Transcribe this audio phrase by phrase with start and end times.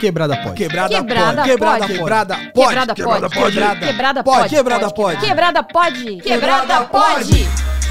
[0.00, 0.54] Quebrada pode.
[0.54, 1.52] Quebrada, Quebrada pode.
[1.52, 1.86] Quebrada pode.
[1.86, 2.94] Quebrada pode.
[2.94, 3.52] Quebrada pode.
[3.52, 4.40] Quebrada Quebrada pode.
[4.40, 4.56] pode.
[4.56, 5.20] Quebrada pode.
[5.20, 6.16] Quebrada pode.
[6.16, 7.48] Quebrada pode.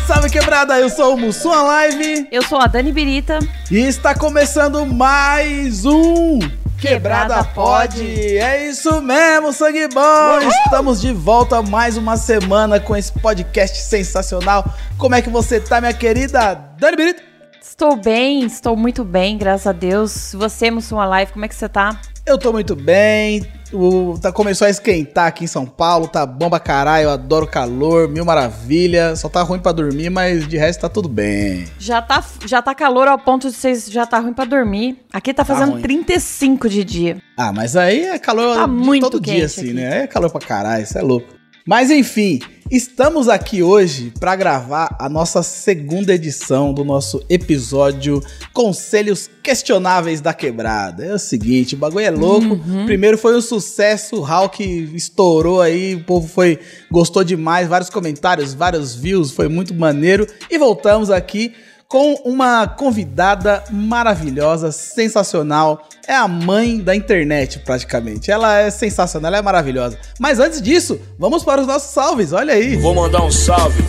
[0.07, 3.37] Salve quebrada, eu sou o Mussum Live Eu sou a Dani Birita.
[3.69, 7.97] e está começando mais um Quebrada Quebrada Pode.
[7.99, 8.37] Pode.
[8.39, 10.39] É isso mesmo, sangue bom.
[10.39, 14.65] Estamos de volta mais uma semana com esse podcast sensacional.
[14.97, 17.28] Como é que você tá, minha querida Dani Birita?
[17.61, 20.33] Estou bem, estou muito bem, graças a Deus.
[20.33, 21.99] Você, Mussum Live, como é que você tá?
[22.25, 23.43] Eu tô muito bem.
[23.71, 27.45] O, tá, começou a esquentar aqui em São Paulo, tá bom pra caralho, eu adoro
[27.47, 29.15] calor, mil maravilha.
[29.15, 31.65] Só tá ruim pra dormir, mas de resto tá tudo bem.
[31.77, 34.97] Já tá, já tá calor ao ponto de vocês já tá ruim pra dormir.
[35.11, 35.81] Aqui tá fazendo ruim.
[35.81, 37.17] 35 de dia.
[37.37, 39.73] Ah, mas aí é calor Tá muito todo dia, assim, aqui.
[39.73, 40.03] né?
[40.03, 41.27] É calor pra caralho, isso é louco.
[41.67, 42.39] Mas enfim,
[42.71, 48.21] estamos aqui hoje pra gravar a nossa segunda edição do nosso episódio
[48.53, 51.03] Conselhos Questionáveis da Quebrada.
[51.03, 52.53] É o seguinte, o bagulho é louco.
[52.53, 52.85] Uhum.
[52.85, 56.59] Primeiro foi um sucesso, o Hulk estourou aí, o povo foi
[56.91, 60.27] gostou demais, vários comentários, vários views, foi muito maneiro.
[60.49, 61.53] E voltamos aqui
[61.89, 65.87] com uma convidada maravilhosa, sensacional.
[66.07, 68.29] É a mãe da internet, praticamente.
[68.29, 69.97] Ela é sensacional, ela é maravilhosa.
[70.19, 72.31] Mas antes disso, vamos para os nossos salves.
[72.31, 72.77] Olha aí.
[72.77, 73.83] Vou mandar um salve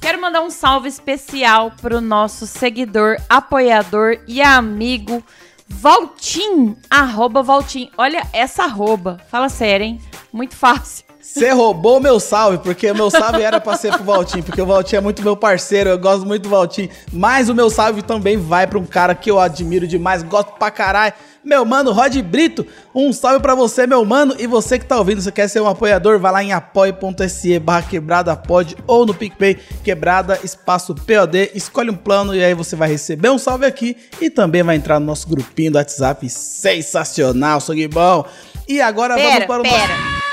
[0.00, 5.22] Quero mandar um salve especial pro nosso seguidor, apoiador e amigo
[5.68, 7.90] Valtim, arroba Valtim.
[7.98, 10.00] Olha essa arroba, fala sério, hein?
[10.32, 11.07] Muito fácil.
[11.34, 14.62] Você roubou o meu salve, porque o meu salve era pra ser pro Valtinho, porque
[14.62, 16.88] o Valtinho é muito meu parceiro, eu gosto muito do Valtinho.
[17.12, 20.70] Mas o meu salve também vai pra um cara que eu admiro demais, gosto pra
[20.70, 21.12] caralho.
[21.44, 24.34] Meu mano, Rod Brito, um salve pra você, meu mano.
[24.38, 27.82] E você que tá ouvindo, você quer ser um apoiador, vai lá em apoia.se barra
[27.82, 32.88] quebrada pod ou no PicPay quebrada espaço POD, escolhe um plano e aí você vai
[32.88, 37.60] receber um salve aqui e também vai entrar no nosso grupinho do WhatsApp sensacional,
[37.92, 38.26] bom.
[38.66, 39.88] E agora vamos Pera, para o pera.
[39.88, 40.27] nosso...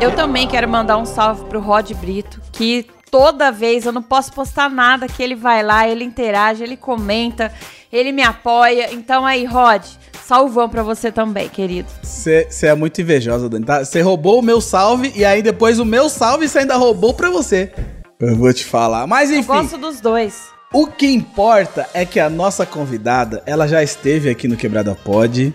[0.00, 4.32] Eu também quero mandar um salve pro Rod Brito, que toda vez eu não posso
[4.32, 7.52] postar nada que ele vai lá, ele interage, ele comenta,
[7.92, 8.92] ele me apoia.
[8.92, 9.82] Então aí, Rod,
[10.24, 11.88] salvão pra você também, querido.
[12.02, 13.64] Você é muito invejosa, Dani.
[13.84, 17.30] Você roubou o meu salve e aí depois o meu salve você ainda roubou pra
[17.30, 17.72] você.
[18.20, 19.06] Eu vou te falar.
[19.06, 20.44] Mas Eu enfim, gosto dos dois.
[20.72, 25.54] o que importa é que a nossa convidada, ela já esteve aqui no Quebrada Pod.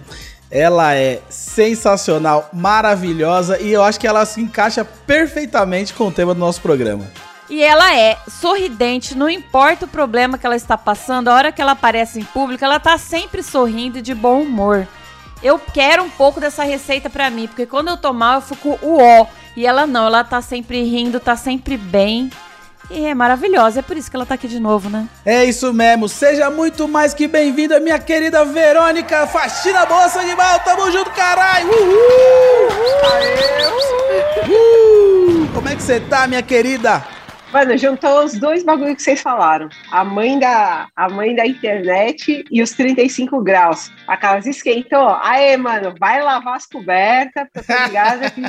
[0.51, 6.33] Ela é sensacional, maravilhosa e eu acho que ela se encaixa perfeitamente com o tema
[6.33, 7.09] do nosso programa.
[7.49, 11.61] E ela é sorridente, não importa o problema que ela está passando, a hora que
[11.61, 14.87] ela aparece em público, ela tá sempre sorrindo e de bom humor.
[15.43, 18.77] Eu quero um pouco dessa receita pra mim, porque quando eu tô mal, eu fico
[18.81, 19.27] uó.
[19.55, 22.29] E ela não, ela tá sempre rindo, tá sempre bem.
[22.93, 25.07] E é maravilhosa, é por isso que ela tá aqui de novo, né?
[25.25, 30.59] É isso mesmo, seja muito mais que bem-vinda, minha querida Verônica Faxina Boa Sangue Mal,
[30.59, 31.69] tamo junto, caralho!
[31.69, 32.67] Uhul!
[34.49, 35.47] Uhul!
[35.53, 37.01] Como é que você tá, minha querida?
[37.53, 39.67] Mano, juntou os dois bagulho que vocês falaram.
[39.91, 43.91] A mãe da, a mãe da internet e os 35 graus.
[44.07, 45.17] A casa esquentou.
[45.21, 48.41] Aê, mano, vai lavar as cobertas, porque eu tô ligada que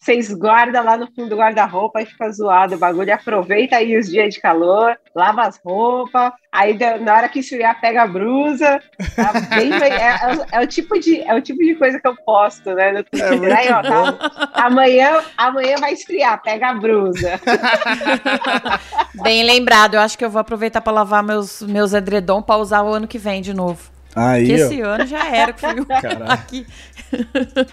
[0.00, 3.12] vocês guardam lá no fundo do guarda-roupa e fica zoado o bagulho.
[3.12, 6.32] Aproveita aí os dias de calor, lava as roupas.
[6.52, 8.80] Aí na hora que esfriar, pega a brusa.
[9.16, 12.06] Tá bem- é, é o- é o tipo de, é o tipo de coisa que
[12.06, 12.92] eu posto, né?
[12.92, 13.38] No Twitter.
[13.38, 17.40] muito Aí, ó, tá- amanhã, amanhã vai esfriar, pega a brusa.
[19.22, 22.82] Bem lembrado, eu acho que eu vou aproveitar pra lavar meus, meus edredom pra usar
[22.82, 23.90] o ano que vem de novo.
[24.14, 26.30] Aí, Porque ó, esse ano já era, que fui Caralho.
[26.30, 26.66] aqui.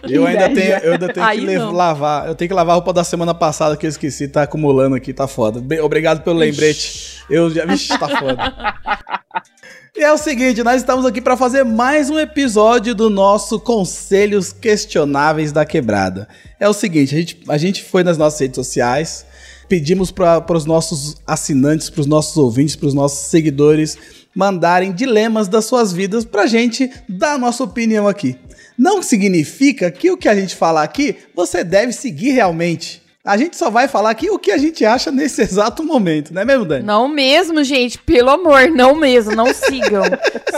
[0.09, 1.71] eu ainda tenho, eu ainda tenho Aí que não.
[1.71, 2.27] lavar.
[2.27, 5.13] Eu tenho que lavar a roupa da semana passada que eu esqueci, tá acumulando aqui,
[5.13, 5.59] tá foda.
[5.59, 7.21] Bem, obrigado pelo lembrete.
[7.29, 8.53] Eu já, vixe, tá foda.
[9.97, 14.51] E é o seguinte, nós estamos aqui para fazer mais um episódio do nosso Conselhos
[14.51, 16.27] Questionáveis da Quebrada.
[16.59, 19.25] É o seguinte, a gente, a gente foi nas nossas redes sociais,
[19.69, 23.97] pedimos para os nossos assinantes, para os nossos ouvintes, para os nossos seguidores
[24.35, 28.37] mandarem dilemas das suas vidas pra gente dar a nossa opinião aqui.
[28.77, 33.01] Não significa que o que a gente falar aqui você deve seguir realmente.
[33.23, 36.43] A gente só vai falar aqui o que a gente acha nesse exato momento, não
[36.43, 36.85] é mesmo, Dani?
[36.85, 40.03] Não mesmo, gente, pelo amor, não mesmo, não sigam.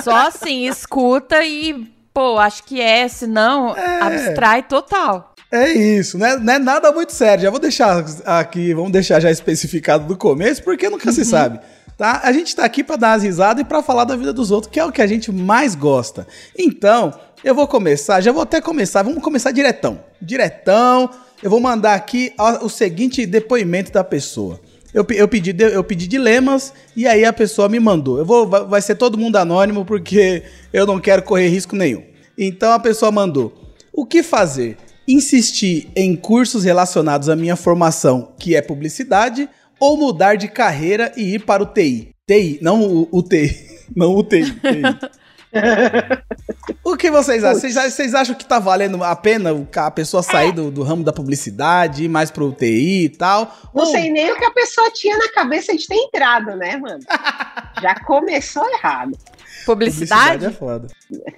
[0.04, 5.34] Só assim, escuta e, pô, acho que é, senão abstrai total.
[5.50, 6.36] É isso, né?
[6.36, 7.44] Não é nada muito sério.
[7.44, 11.60] Já vou deixar aqui, vamos deixar já especificado do começo, porque nunca se sabe.
[11.98, 12.22] Tá?
[12.24, 14.72] A gente tá aqui pra dar as risadas e pra falar da vida dos outros,
[14.72, 16.28] que é o que a gente mais gosta.
[16.58, 17.12] Então,
[17.44, 20.00] eu vou começar, já vou até começar, vamos começar diretão.
[20.22, 21.10] Diretão,
[21.42, 24.60] eu vou mandar aqui o seguinte depoimento da pessoa.
[24.94, 28.20] Eu, eu, pedi, eu pedi dilemas e aí a pessoa me mandou.
[28.20, 32.04] Eu vou, vai ser todo mundo anônimo porque eu não quero correr risco nenhum.
[32.38, 33.54] Então a pessoa mandou:
[33.92, 34.78] O que fazer?
[35.08, 39.48] Insistir em cursos relacionados à minha formação, que é publicidade,
[39.80, 42.10] ou mudar de carreira e ir para o TI?
[42.28, 43.78] TI, não o, o TI.
[43.96, 44.44] Não o TI.
[44.44, 44.82] TI.
[46.84, 47.60] o que vocês acham?
[47.62, 50.52] Vocês, vocês, acham que tá valendo a pena a pessoa sair é.
[50.52, 53.56] do, do, ramo da publicidade, ir mais pro TI e tal?
[53.74, 53.92] Não Ou...
[53.92, 57.00] sei nem o que a pessoa tinha na cabeça de ter entrado, né, mano?
[57.82, 59.18] Já começou errado.
[59.66, 60.44] Publicidade?
[60.44, 60.88] Publicidade é foda.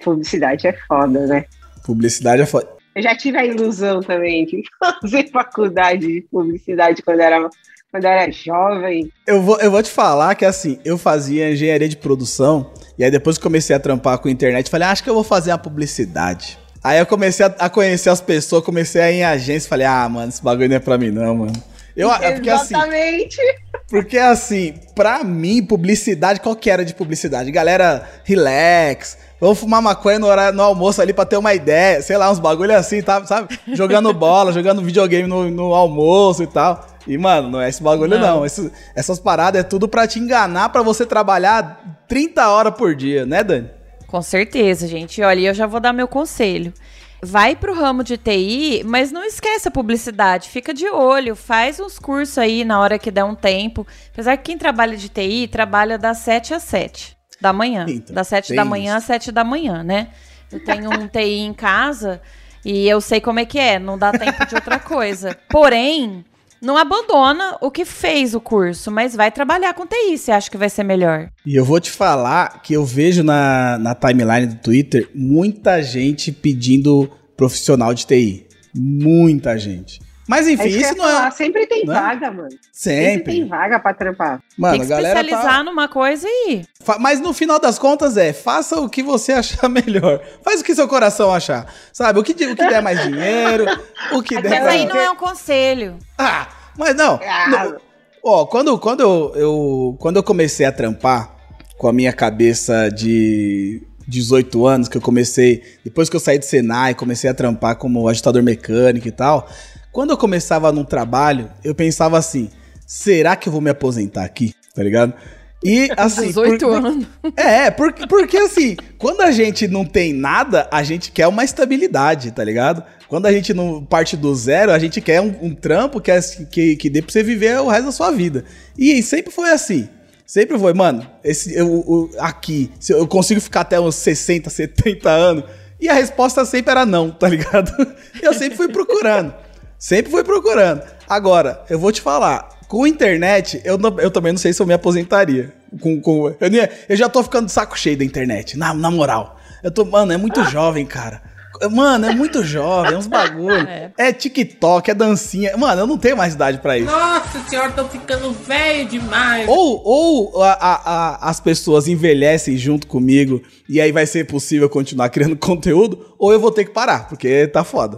[0.02, 1.44] Publicidade é foda, né?
[1.84, 2.80] Publicidade é foda.
[2.94, 4.62] Eu já tive a ilusão também de
[5.00, 7.48] fazer faculdade de publicidade quando era
[7.90, 9.10] quando eu era jovem.
[9.26, 13.10] Eu vou, eu vou te falar que assim, eu fazia engenharia de produção, e aí
[13.10, 15.50] depois que comecei a trampar com a internet, falei, ah, acho que eu vou fazer
[15.50, 16.58] uma publicidade.
[16.82, 20.08] Aí eu comecei a, a, conhecer as pessoas, comecei a ir em agência, falei, ah,
[20.08, 21.69] mano, esse bagulho não é pra mim não, mano.
[22.00, 23.40] Eu, é porque, assim, Exatamente.
[23.40, 27.50] Assim, porque assim, pra mim, publicidade, qual que era de publicidade?
[27.50, 32.16] Galera, relax, vamos fumar maconha no, horário, no almoço ali pra ter uma ideia, sei
[32.16, 33.58] lá, uns bagulho assim, tá, sabe?
[33.74, 36.86] Jogando bola, jogando videogame no, no almoço e tal.
[37.06, 38.36] E, mano, não é esse bagulho, não.
[38.36, 38.46] não.
[38.46, 43.26] Esse, essas paradas é tudo pra te enganar, pra você trabalhar 30 horas por dia,
[43.26, 43.68] né, Dani?
[44.06, 45.22] Com certeza, gente.
[45.22, 46.72] Olha, eu já vou dar meu conselho.
[47.22, 50.48] Vai pro ramo de TI, mas não esquece a publicidade.
[50.48, 53.86] Fica de olho, faz uns cursos aí na hora que der um tempo.
[54.12, 57.84] Apesar que quem trabalha de TI trabalha das 7 às 7 da manhã.
[57.86, 60.08] Eita, das 7 da manhã às 7 da manhã, né?
[60.50, 62.20] Eu tenho um TI em casa
[62.64, 65.36] e eu sei como é que é, não dá tempo de outra coisa.
[65.48, 66.24] Porém,
[66.60, 70.56] não abandona o que fez o curso, mas vai trabalhar com TI, você acha que
[70.56, 71.30] vai ser melhor.
[71.44, 76.30] E eu vou te falar que eu vejo na, na timeline do Twitter muita gente
[76.30, 78.46] pedindo profissional de TI.
[78.74, 80.00] Muita gente.
[80.30, 81.12] Mas enfim, é isso, isso não é.
[81.12, 81.30] Falar.
[81.32, 81.86] Sempre tem é?
[81.86, 82.50] vaga, mano.
[82.70, 83.04] Sempre.
[83.04, 84.40] Sempre tem vaga pra trampar.
[84.56, 85.64] Mano, tem que especializar tá...
[85.64, 86.62] numa coisa e.
[87.00, 90.22] Mas no final das contas é, faça o que você achar melhor.
[90.44, 91.66] Faz o que seu coração achar.
[91.92, 92.20] Sabe?
[92.20, 93.64] O que, o que der mais dinheiro,
[94.12, 94.50] o que der.
[94.50, 95.98] Mas aí não é um conselho.
[96.16, 96.46] Ah,
[96.78, 97.18] mas não.
[97.26, 97.74] Ah.
[98.22, 101.34] ó, quando, quando, eu, eu, quando eu comecei a trampar
[101.76, 105.62] com a minha cabeça de 18 anos, que eu comecei.
[105.84, 109.48] Depois que eu saí do Senai, comecei a trampar como agitador mecânico e tal.
[109.92, 112.50] Quando eu começava num trabalho, eu pensava assim:
[112.86, 114.54] será que eu vou me aposentar aqui?
[114.74, 115.14] Tá ligado?
[115.62, 116.28] E assim.
[116.28, 117.06] 18 por, anos.
[117.36, 122.30] É, porque, porque assim, quando a gente não tem nada, a gente quer uma estabilidade,
[122.30, 122.82] tá ligado?
[123.08, 126.20] Quando a gente não parte do zero, a gente quer um, um trampo que, é,
[126.20, 128.44] que, que dê pra você viver o resto da sua vida.
[128.78, 129.88] E sempre foi assim.
[130.24, 135.44] Sempre foi, mano, esse, eu, eu, aqui, eu consigo ficar até uns 60, 70 anos.
[135.80, 137.72] E a resposta sempre era não, tá ligado?
[138.20, 139.34] Eu sempre fui procurando.
[139.80, 140.82] Sempre fui procurando.
[141.08, 144.66] Agora, eu vou te falar, com internet, eu, não, eu também não sei se eu
[144.66, 145.54] me aposentaria.
[145.80, 146.50] Com, com, eu,
[146.86, 149.38] eu já tô ficando de saco cheio da internet, na, na moral.
[149.64, 151.22] Eu tô, mano, é muito jovem, cara.
[151.70, 153.66] Mano, é muito jovem, é uns bagulho.
[153.70, 153.92] É.
[153.96, 154.12] é.
[154.12, 155.56] TikTok, é dancinha.
[155.56, 156.90] Mano, eu não tenho mais idade para isso.
[156.90, 159.48] Nossa senhora, tô ficando velho demais.
[159.48, 164.68] Ou, ou a, a, a, as pessoas envelhecem junto comigo e aí vai ser possível
[164.68, 167.96] continuar criando conteúdo, ou eu vou ter que parar, porque tá foda.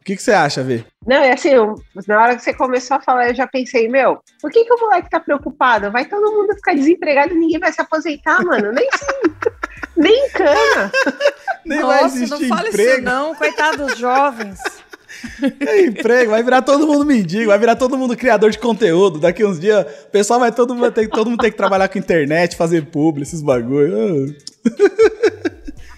[0.00, 0.84] O que, que você acha, Vê?
[1.06, 1.74] Não, é assim, eu,
[2.06, 4.80] na hora que você começou a falar, eu já pensei, meu, por que, que o
[4.80, 5.90] moleque tá preocupado?
[5.90, 8.70] Vai todo mundo ficar desempregado e ninguém vai se aposentar, mano?
[8.72, 9.50] Nem sim.
[9.96, 10.92] Nem cana.
[11.64, 12.90] Nem Nossa, vai existir não fala emprego.
[12.90, 14.58] isso não, coitado dos jovens.
[15.60, 19.18] É emprego, vai virar todo mundo mendigo, vai virar todo mundo criador de conteúdo.
[19.18, 21.98] Daqui uns dias, o pessoal vai todo mundo ter, todo mundo ter que trabalhar com
[21.98, 24.34] internet, fazer publi, esses bagulho.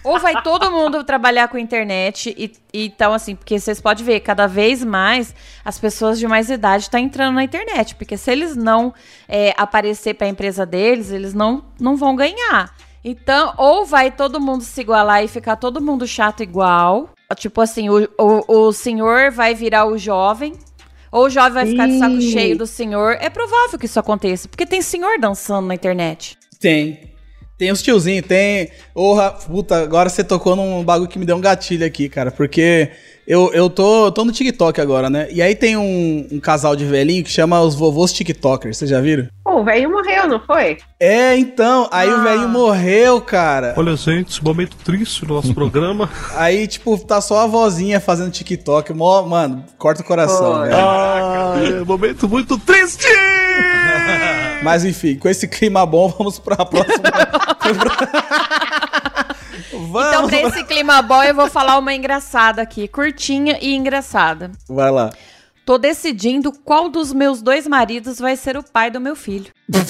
[0.04, 4.20] Ou vai todo mundo trabalhar com internet e, e, então assim, porque vocês podem ver,
[4.20, 8.30] cada vez mais as pessoas de mais idade estão tá entrando na internet, porque se
[8.30, 8.92] eles não
[9.28, 12.74] é, aparecer para a empresa deles, eles não, não vão ganhar.
[13.04, 17.88] Então, ou vai todo mundo se igualar e ficar todo mundo chato igual, tipo assim,
[17.88, 20.52] o, o, o senhor vai virar o jovem,
[21.10, 23.16] ou o jovem vai ficar de saco cheio do senhor.
[23.20, 26.38] É provável que isso aconteça, porque tem senhor dançando na internet.
[26.60, 27.11] Tem,
[27.62, 28.70] tem os tiozinhos, tem.
[28.92, 32.32] Porra, puta, agora você tocou num bagulho que me deu um gatilho aqui, cara.
[32.32, 32.90] Porque
[33.24, 35.28] eu, eu tô, tô no TikTok agora, né?
[35.30, 39.00] E aí tem um, um casal de velhinho que chama os vovôs TikTokers, vocês já
[39.00, 39.28] viram?
[39.44, 40.78] Pô, o velho morreu, não foi?
[40.98, 41.88] É, então.
[41.92, 42.16] Aí ah.
[42.16, 43.74] o velho morreu, cara.
[43.76, 46.10] Olha, gente, momento triste no nosso programa.
[46.34, 48.92] Aí, tipo, tá só a vozinha fazendo TikTok.
[48.92, 50.74] Mó, mano, corta o coração, velho.
[50.74, 53.06] Ah, é momento muito triste!
[54.62, 57.02] Mas enfim, com esse clima bom, vamos pra próxima.
[59.72, 60.08] vamos.
[60.08, 64.52] Então, pra esse clima bom, eu vou falar uma engraçada aqui, curtinha e engraçada.
[64.68, 65.10] Vai lá.
[65.64, 69.52] Tô decidindo qual dos meus dois maridos vai ser o pai do meu filho.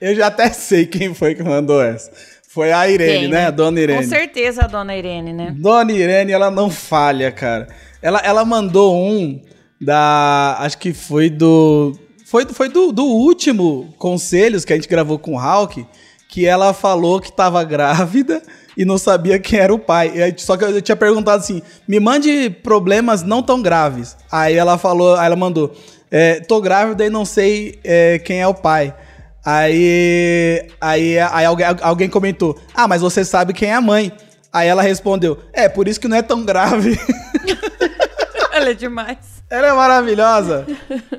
[0.00, 2.10] Eu já até sei quem foi que mandou essa.
[2.48, 3.42] Foi a Irene, Quem, né?
[3.42, 3.46] né?
[3.46, 4.02] A dona Irene.
[4.02, 5.54] Com certeza a dona Irene, né?
[5.56, 7.68] Dona Irene, ela não falha, cara.
[8.02, 9.40] Ela, ela mandou um
[9.80, 10.56] da.
[10.58, 11.96] Acho que foi do.
[12.32, 15.86] Foi, foi do, do último Conselhos que a gente gravou com o Hulk.
[16.30, 18.40] Que ela falou que tava grávida
[18.74, 20.34] e não sabia quem era o pai.
[20.38, 24.16] Só que eu tinha perguntado assim: me mande problemas não tão graves.
[24.30, 25.74] Aí ela falou, aí ela mandou:
[26.10, 28.96] é, tô grávida e não sei é, quem é o pai.
[29.44, 34.10] Aí, aí, aí alguém, alguém comentou: Ah, mas você sabe quem é a mãe.
[34.50, 36.98] Aí ela respondeu: É, por isso que não é tão grave.
[38.54, 39.41] Ela é demais.
[39.52, 40.66] Ela é maravilhosa.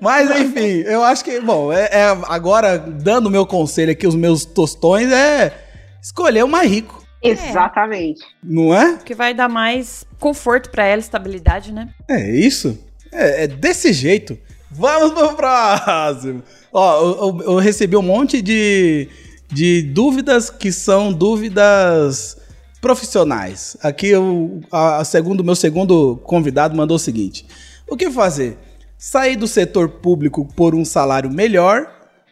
[0.01, 4.15] Mas enfim, eu acho que, bom, é, é- agora, dando o meu conselho aqui, os
[4.15, 5.53] meus tostões, é
[6.01, 8.21] escolher o mais rico, Exatamente.
[8.43, 8.97] não é?
[8.97, 11.89] Que vai dar mais conforto pra ela, estabilidade, né?
[12.09, 12.77] É isso.
[13.11, 14.37] É, é desse jeito.
[14.71, 16.41] Vamos pro próximo.
[16.73, 19.07] Ó, eu, eu- eu recebi um monte de,
[19.51, 22.37] de dúvidas que são dúvidas
[22.81, 23.77] profissionais.
[23.81, 27.45] Aqui eu, a, a segundo meu segundo convidado mandou o seguinte:
[27.93, 28.57] O que fazer?
[28.97, 31.87] Sair do setor público por um salário melhor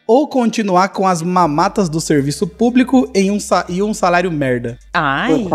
[0.08, 3.38] ou continuar com as mamatas do serviço público em um,
[3.68, 4.76] e um salário merda?
[4.92, 5.46] Ai,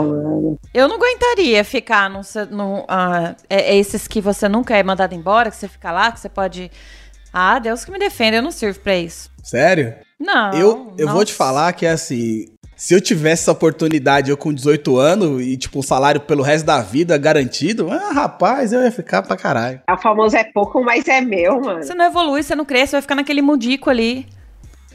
[0.74, 5.14] eu não aguentaria ficar num, num, ah, é, é esses que você nunca é mandado
[5.14, 6.72] embora, que você fica lá, que você pode...
[7.34, 9.30] Ah, Deus que me defenda, eu não sirvo pra isso.
[9.44, 9.94] Sério?
[10.18, 10.54] Não.
[10.54, 12.46] Eu, eu vou te falar que assim,
[12.78, 16.66] se eu tivesse essa oportunidade, eu com 18 anos e tipo um salário pelo resto
[16.66, 19.82] da vida garantido, ah, rapaz, eu ia ficar pra caralho.
[19.92, 21.84] O famoso é pouco, mas é meu, mano.
[21.84, 24.28] Você não evolui, você não cresce, vai ficar naquele mudico ali.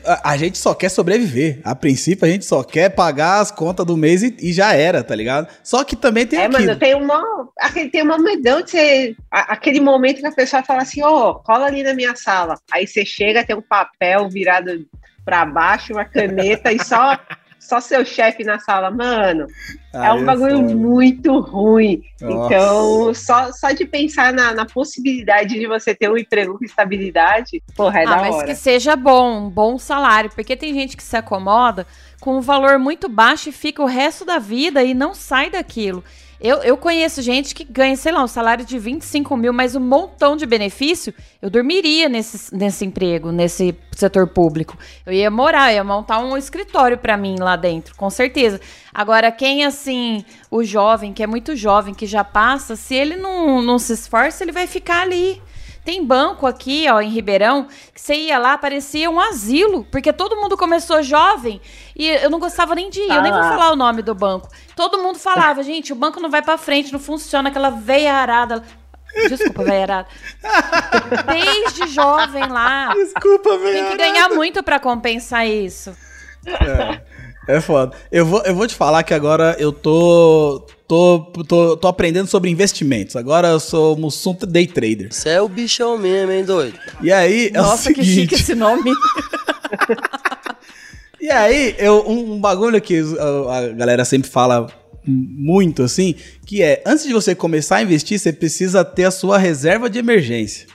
[0.04, 1.60] A, a gente só quer sobreviver.
[1.64, 5.02] A princípio, a gente só quer pagar as contas do mês e, e já era,
[5.04, 5.46] tá ligado?
[5.62, 6.60] Só que também tem É, aquilo.
[6.66, 9.16] mano, tem uma, aquele, tem uma medão de você.
[9.30, 12.56] aquele momento que a pessoa fala assim, ô, cola ali na minha sala.
[12.72, 14.84] Aí você chega, tem um papel virado
[15.24, 17.16] pra baixo, uma caneta e só,
[17.62, 18.90] só seu chefe na sala.
[18.90, 19.46] Mano,
[19.94, 20.74] é Aí um bagulho foda.
[20.74, 22.02] muito ruim.
[22.20, 22.54] Nossa.
[22.54, 27.62] Então, só, só de pensar na, na possibilidade de você ter um emprego com estabilidade,
[27.76, 28.46] porra, é ah, da mas hora.
[28.46, 30.30] que seja bom, um bom salário.
[30.34, 31.86] Porque tem gente que se acomoda
[32.20, 36.02] com um valor muito baixo e fica o resto da vida e não sai daquilo.
[36.42, 39.80] Eu, eu conheço gente que ganha, sei lá, um salário de 25 mil, mas um
[39.80, 41.14] montão de benefício.
[41.40, 44.76] Eu dormiria nesse, nesse emprego, nesse setor público.
[45.06, 48.60] Eu ia morar, ia montar um escritório pra mim lá dentro, com certeza.
[48.92, 53.62] Agora, quem assim, o jovem, que é muito jovem, que já passa, se ele não,
[53.62, 55.40] não se esforça, ele vai ficar ali.
[55.84, 60.36] Tem banco aqui, ó, em Ribeirão, que você ia lá, parecia um asilo, porque todo
[60.36, 61.60] mundo começou jovem
[61.96, 63.48] e eu não gostava nem de ir, eu nem vou Ah.
[63.48, 64.48] falar o nome do banco.
[64.76, 68.62] Todo mundo falava, gente, o banco não vai pra frente, não funciona, aquela veia arada.
[69.28, 70.08] Desculpa, veia arada.
[71.26, 72.94] Desde jovem lá.
[72.94, 73.72] Desculpa, velho.
[73.72, 75.94] Tem que ganhar muito pra compensar isso.
[77.48, 77.96] É foda.
[78.10, 82.50] Eu vou, eu vou te falar que agora eu tô, tô, tô, tô aprendendo sobre
[82.50, 83.16] investimentos.
[83.16, 85.08] Agora eu sou Mussum Day Trader.
[85.10, 86.78] Você é o bichão mesmo, hein, doido?
[87.00, 88.20] E aí, é Nossa, o que seguinte.
[88.20, 88.92] chique esse nome.
[91.18, 93.00] E aí, eu, um, um bagulho que
[93.48, 94.66] a, a galera sempre fala
[95.06, 99.38] muito assim, que é, antes de você começar a investir, você precisa ter a sua
[99.38, 100.66] reserva de emergência.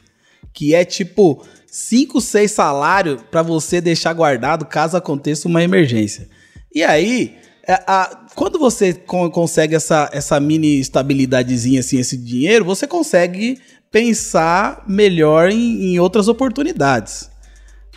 [0.54, 6.30] Que é tipo 5, 6 salários pra você deixar guardado caso aconteça uma emergência.
[6.74, 7.36] E aí,
[7.74, 13.60] a- quando você con- consegue essa, essa mini estabilidadezinha, assim, esse dinheiro, você consegue
[13.92, 17.30] pensar melhor em- em outras oportunidades.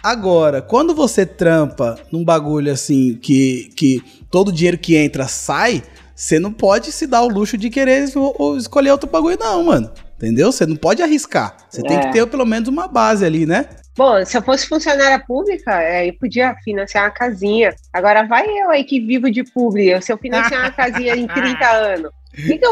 [0.02, 5.82] Agora, quando você trampa num bagulho assim que, que todo o dinheiro que entra sai,
[6.16, 9.90] você não pode se dar o luxo de querer ou escolher outro bagulho, não, mano.
[10.16, 10.50] Entendeu?
[10.52, 11.56] Você não pode arriscar.
[11.68, 12.00] Você tem É.
[12.06, 13.66] que ter pelo menos uma base ali, né?
[13.96, 17.74] Bom, se eu fosse funcionária pública, é, eu podia financiar uma casinha.
[17.92, 21.68] Agora vai eu aí que vivo de publi, se eu financiar uma casinha em 30
[21.68, 22.19] anos.
[22.32, 22.64] O que, que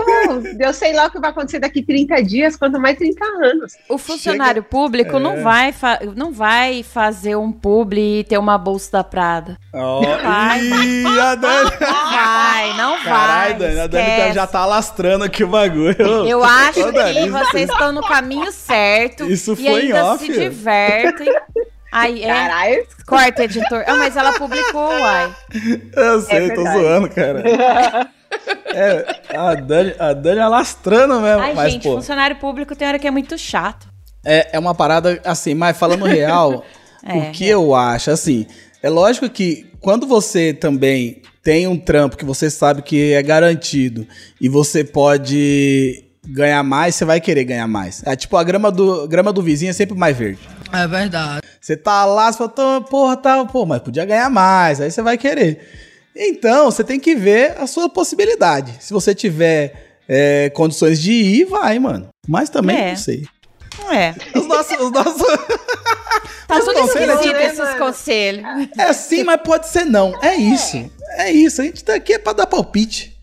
[0.65, 3.73] eu sei lá o que vai acontecer daqui 30 dias, quanto mais 30 anos.
[3.89, 5.21] O funcionário público É.
[5.21, 9.59] não, vai fa- não vai fazer um publi e ter uma bolsa da Prada.
[9.73, 10.61] Vai.
[10.61, 11.71] Ih, a Dani...
[11.81, 13.69] Não vai, não Caralho, vai.
[13.69, 15.97] Dani, a Dani tá- já tá alastrando aqui o bagulho.
[16.27, 19.25] Eu acho Ô, Dani, que isso- vocês estão no caminho certo.
[19.31, 20.25] Isso e foi em ainda off?
[20.25, 21.29] se divertem.
[21.91, 22.87] Aí, é, Caralho.
[23.07, 23.83] corta, editor.
[23.87, 25.35] Ah, mas ela publicou, uai.
[25.97, 27.43] Eu sei, É tô zoando, cara.
[28.67, 31.41] É, a Dani, a Dani alastrando mesmo.
[31.41, 33.89] Ai, mas, gente, pô, funcionário público tem hora que é muito chato.
[34.25, 36.65] É, é uma parada assim, mas falando real,
[37.05, 38.47] É, o que eu acho, assim,
[38.83, 44.07] é lógico que quando você também tem um trampo que você sabe que é garantido
[44.41, 48.03] e você pode ganhar mais, você vai querer ganhar mais.
[48.05, 50.41] É tipo, a grama do, grama do vizinho é sempre mais verde.
[50.73, 51.41] É verdade.
[51.61, 55.01] Você tá lá, você fala, "Tô, porra, tá, pô, mas podia ganhar mais, aí você
[55.01, 55.88] vai querer.
[56.19, 58.75] Então, você tem que ver a sua possibilidade.
[58.81, 62.09] Se você tiver é, condições de ir, vai, mano.
[62.27, 62.89] Mas também É.
[62.91, 63.25] não sei.
[63.93, 64.13] É.
[64.37, 65.23] Os nossos, os nossos...
[66.49, 67.79] Tá tudo conselhos, esquisito né, esses mano?
[67.79, 68.45] conselhos.
[68.79, 70.13] É sim, mas pode ser não.
[70.25, 70.91] É isso.
[71.13, 71.61] É isso.
[71.61, 73.17] A gente tá aqui é pra dar palpite.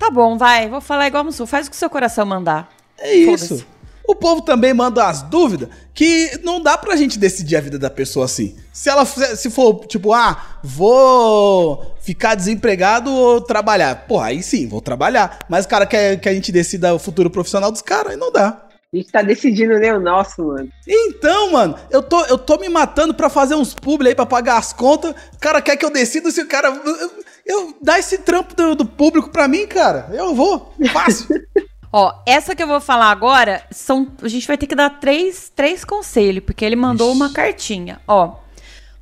[0.00, 0.68] Tá bom, vai.
[0.68, 1.46] Vou falar igual a Mussu.
[1.46, 2.68] Faz o que o seu coração mandar.
[2.98, 3.64] É isso.
[4.06, 7.90] O povo também manda as dúvidas que não dá pra gente decidir a vida da
[7.90, 8.56] pessoa assim.
[8.72, 14.06] Se ela se for tipo, ah, vou ficar desempregado ou trabalhar.
[14.06, 15.38] Pô, aí sim, vou trabalhar.
[15.48, 18.32] Mas o cara quer que a gente decida o futuro profissional dos caras, aí não
[18.32, 18.66] dá.
[18.92, 20.68] A gente tá decidindo nem o nosso, mano.
[20.86, 24.58] Então, mano, eu tô, eu tô me matando pra fazer uns publi aí pra pagar
[24.58, 25.12] as contas.
[25.34, 26.68] O cara quer que eu decida se o cara.
[26.68, 27.10] Eu,
[27.46, 30.10] eu- dá esse trampo do, do público pra mim, cara.
[30.12, 30.74] Eu vou.
[30.92, 31.26] Fácil.
[31.92, 35.52] Ó, essa que eu vou falar agora, são, a gente vai ter que dar três,
[35.54, 38.00] três conselhos, porque ele mandou uma cartinha.
[38.08, 38.36] Ó,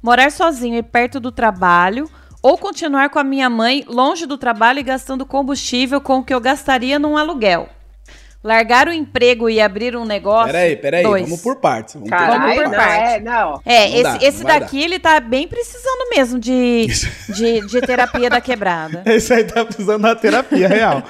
[0.02, 2.10] morar sozinho e perto do trabalho,
[2.42, 6.34] ou continuar com a minha mãe longe do trabalho e gastando combustível com o que
[6.34, 7.68] eu gastaria num aluguel.
[8.42, 10.46] Largar o emprego e abrir um negócio.
[10.46, 11.02] peraí, peraí.
[11.02, 11.24] Dois.
[11.24, 11.92] Vamos por partes.
[11.94, 13.02] Vamos por Caralho, Vamos por não, parte.
[13.12, 13.60] é, não.
[13.66, 16.86] É, Não esse, dá, esse daqui ele tá bem precisando mesmo de,
[17.36, 19.02] de, de terapia da quebrada.
[19.10, 21.02] Esse aí tá precisando da terapia real.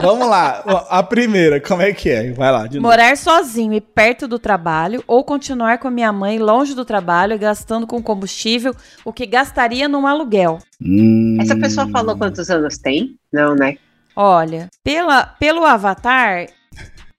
[0.00, 0.64] Vamos lá.
[0.90, 2.32] A primeira, como é que é?
[2.32, 2.88] Vai lá, de novo.
[2.88, 7.34] Morar sozinho e perto do trabalho, ou continuar com a minha mãe longe do trabalho
[7.34, 8.74] e gastando com combustível
[9.04, 10.58] o que gastaria num aluguel.
[10.84, 13.14] Hum, Essa pessoa falou quantos anos tem?
[13.32, 13.76] Não, né?
[14.16, 16.46] Olha, pela, pelo avatar,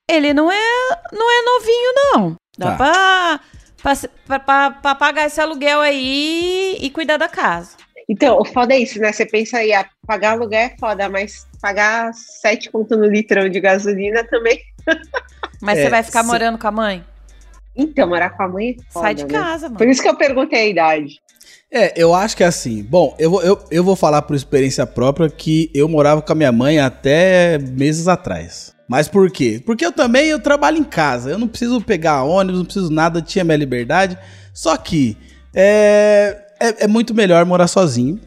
[0.10, 0.62] ele não é,
[1.12, 2.36] não é novinho, não.
[2.58, 2.78] Dá Tá.
[2.78, 3.40] pra,
[3.82, 7.78] pra, se- pra, pra- pra pagar esse aluguel aí e cuidar da casa.
[8.10, 9.12] Então, o foda é isso, né?
[9.14, 13.60] Você pensa aí, ah, pagar aluguel é foda, mas pagar sete conto no litrão de
[13.60, 14.60] gasolina também.
[15.62, 17.06] Mas É, você vai ficar cê- morando com a mãe?
[17.74, 19.30] Então, morar com a mãe é foda, Sai de né?
[19.32, 19.78] casa, mano.
[19.78, 21.22] Por isso que eu perguntei a idade.
[21.75, 22.84] É, eu acho que é assim.
[22.84, 26.36] Bom, eu vou, eu, eu vou falar por experiência própria que eu morava com a
[26.36, 28.75] minha mãe até meses atrás.
[28.88, 29.60] Mas por quê?
[29.65, 31.32] Porque eu também eu trabalho em casa.
[31.32, 34.15] Eu não preciso pegar ônibus, não preciso nada, tinha minha liberdade.
[34.54, 35.17] Só que
[35.52, 38.19] é, é, é muito melhor morar sozinho.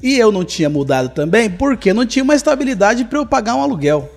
[0.00, 3.62] E eu não tinha mudado também porque não tinha uma estabilidade pra eu pagar um
[3.62, 4.08] aluguel.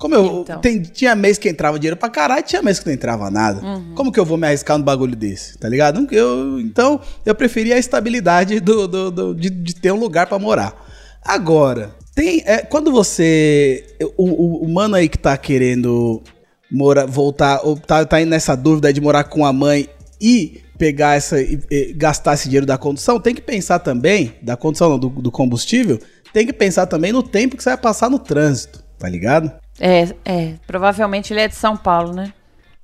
[0.00, 0.60] Como eu Então.
[0.60, 3.64] tem- tinha mês que entrava dinheiro pra caralho, tinha mês que não entrava nada.
[3.64, 3.94] Uhum.
[3.94, 5.58] Como que eu vou me arriscar num bagulho desse?
[5.58, 6.06] Tá ligado?
[6.10, 10.38] Eu, então, eu preferia a estabilidade do, do- do- de, de ter um lugar pra
[10.38, 10.74] morar.
[11.22, 12.42] Agora, tem.
[12.46, 13.84] é, quando você.
[14.16, 16.22] O, o, o mano aí que tá querendo
[16.72, 19.86] morar, voltar, ou tá, tá aí nessa dúvida de morar com a mãe
[20.20, 21.40] e pegar essa.
[21.42, 25.08] e- e gastar esse dinheiro da condução, tem que pensar também, da condução não, do,
[25.10, 25.98] do combustível,
[26.32, 29.50] tem que pensar também no tempo que você vai passar no trânsito, tá ligado?
[29.80, 30.54] É, é.
[30.66, 32.32] Provavelmente ele é de São Paulo, né?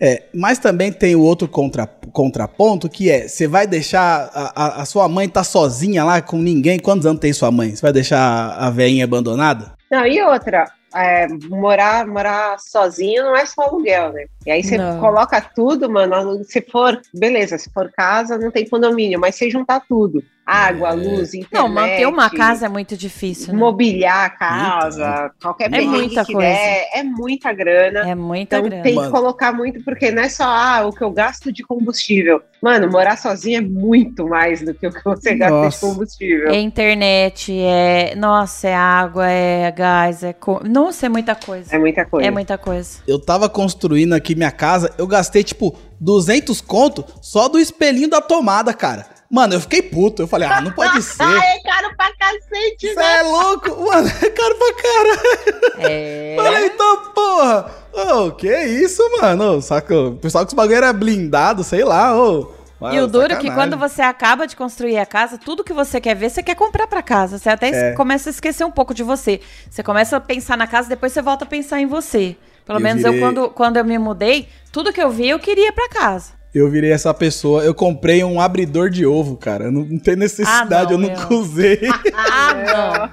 [0.00, 4.83] É, mas também tem o outro contra, contraponto que é: você vai deixar a, a-
[4.83, 6.79] a sua mãe tá sozinha lá com ninguém?
[6.79, 7.74] Quantos anos tem sua mãe?
[7.74, 9.72] Você vai deixar a velhinha abandonada?
[9.90, 14.24] Não, e outra, é, morar, morar sozinho não é só aluguel, né?
[14.46, 15.00] E aí você Não.
[15.00, 16.42] coloca tudo, mano.
[16.44, 21.35] Se for, beleza, se for casa, não tem condomínio, mas se juntar tudo: água, luz,
[21.35, 21.52] internet.
[21.52, 23.59] Não, manter uma casa é muito difícil, né?
[23.59, 26.48] Mobiliar a casa, qualquer É muita que coisa.
[26.48, 28.09] der, é muita grana.
[28.09, 28.82] É muita Então grana.
[28.85, 29.11] tem que Mano.
[29.11, 32.40] colocar muito, porque não é só ah, o que eu gasto de combustível.
[32.62, 35.87] Mano, morar sozinho é muito mais do que o que você gasta de Nossa.
[35.87, 36.50] combustível.
[36.50, 38.14] É internet, é.
[38.14, 40.32] Nossa, é água, é gás, é.
[40.32, 40.61] Co...
[40.64, 41.74] Nossa, é muita coisa.
[41.74, 42.28] É muita coisa.
[42.28, 42.98] É muita coisa.
[43.09, 48.20] Eu tava construindo aqui minha casa, eu gastei tipo 200 conto só do espelhinho da
[48.20, 49.07] tomada, cara.
[49.31, 50.22] Mano, eu fiquei puto.
[50.22, 51.22] Eu falei, ah, não pode ser.
[51.22, 53.18] Ah, é caro pra cacete, Você né?
[53.18, 53.70] é louco?
[53.85, 55.81] Mano, é caro pra caralho.
[55.81, 56.37] É.
[56.38, 57.70] Falei, então, porra.
[57.92, 59.57] Ô, que isso, mano?
[59.57, 62.55] Ô, Saca, o pessoal que os bagulho era blindado, sei lá, ô.
[62.92, 63.55] E o duro é que sacanagem.
[63.55, 66.87] quando você acaba de construir a casa, tudo que você quer ver, você quer comprar
[66.87, 67.38] pra casa.
[67.38, 67.92] Você até É.
[67.94, 69.40] começa a esquecer um pouco de você.
[69.70, 72.37] Você começa a pensar na casa, depois você volta a pensar em você.
[72.66, 75.38] Pelo Eu menos eu, virei- quando, quando eu me mudei, tudo que eu vi, eu
[75.38, 76.33] queria pra casa.
[76.55, 77.62] Eu virei essa pessoa.
[77.62, 79.70] Eu comprei um abridor de ovo, cara.
[79.70, 81.81] Não, não tem necessidade, Ah, não, eu nunca usei.
[82.16, 83.11] Ah,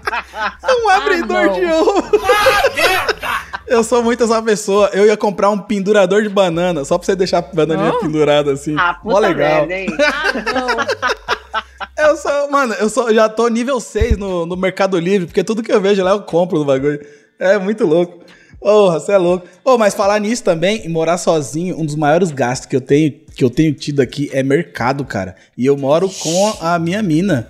[0.63, 0.79] não.
[0.85, 1.53] um abridor não.
[1.53, 2.03] de ovo.
[3.67, 4.89] eu sou muito essa pessoa.
[4.93, 7.99] Eu ia comprar um pendurador de banana, só pra você deixar a bananinha Não?
[7.99, 8.75] pendurada assim.
[8.77, 9.67] Ah, Mó puta legal.
[9.67, 9.87] merda, hein?
[9.99, 10.33] Ah,
[11.97, 12.07] não.
[12.09, 15.61] Eu sou, mano, eu sou, já tô nível 6 no, no Mercado Livre, porque tudo
[15.61, 16.99] que eu vejo lá eu compro no bagulho.
[17.37, 18.23] É muito louco.
[18.63, 19.45] Porra, você é louco.
[19.63, 23.43] Ô, mas falar nisso também, morar sozinho, um dos maiores gastos que eu tenho, que
[23.43, 25.35] eu tenho tido aqui é mercado, cara.
[25.57, 27.49] E eu moro com a minha mina.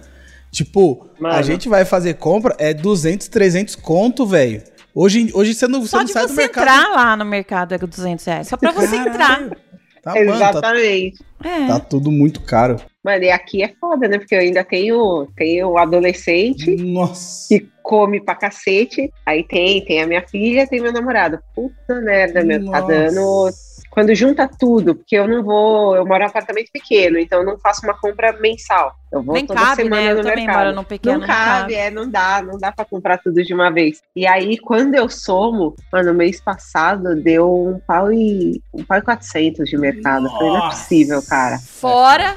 [0.52, 1.44] Tipo, a Mano.
[1.44, 4.64] gente vai fazer compra, é 200, 300 conto, velho.
[4.94, 6.64] Hoje, hoje você não, você Só não de sai do você mercado.
[6.64, 8.48] entrar lá no mercado é 200 reais.
[8.48, 9.40] Só pra você entrar.
[9.40, 9.56] Caralho.
[10.04, 11.24] Tá, mano, tá, Exatamente.
[11.44, 11.68] É.
[11.68, 12.76] tá tudo muito caro.
[13.04, 14.18] Mano, e aqui é foda, né?
[14.18, 17.48] Porque eu ainda tenho, tenho um adolescente Nossa.
[17.48, 19.12] que come pra cacete.
[19.26, 21.40] Aí tem, tem a minha filha, tem meu namorado.
[21.54, 22.60] Puta merda, meu.
[22.72, 22.88] Tá Nossa.
[22.88, 23.50] dando.
[23.92, 25.96] Quando junta tudo, porque eu não vou.
[25.96, 28.92] Eu moro em um apartamento pequeno, então eu não faço uma compra mensal.
[29.12, 30.12] Eu vou Nem toda cabe, semana né?
[30.14, 30.64] Eu no também mercado.
[30.64, 31.20] moro num pequeno.
[31.20, 34.02] não cabe, é, não dá, não dá pra comprar tudo de uma vez.
[34.16, 39.02] E aí, quando eu somo, mano, mês passado deu um pau e um pau e
[39.04, 40.26] 400 de mercado.
[40.26, 40.78] Eu falei, não é Nossa.
[40.78, 41.60] possível, cara.
[41.60, 42.36] Fora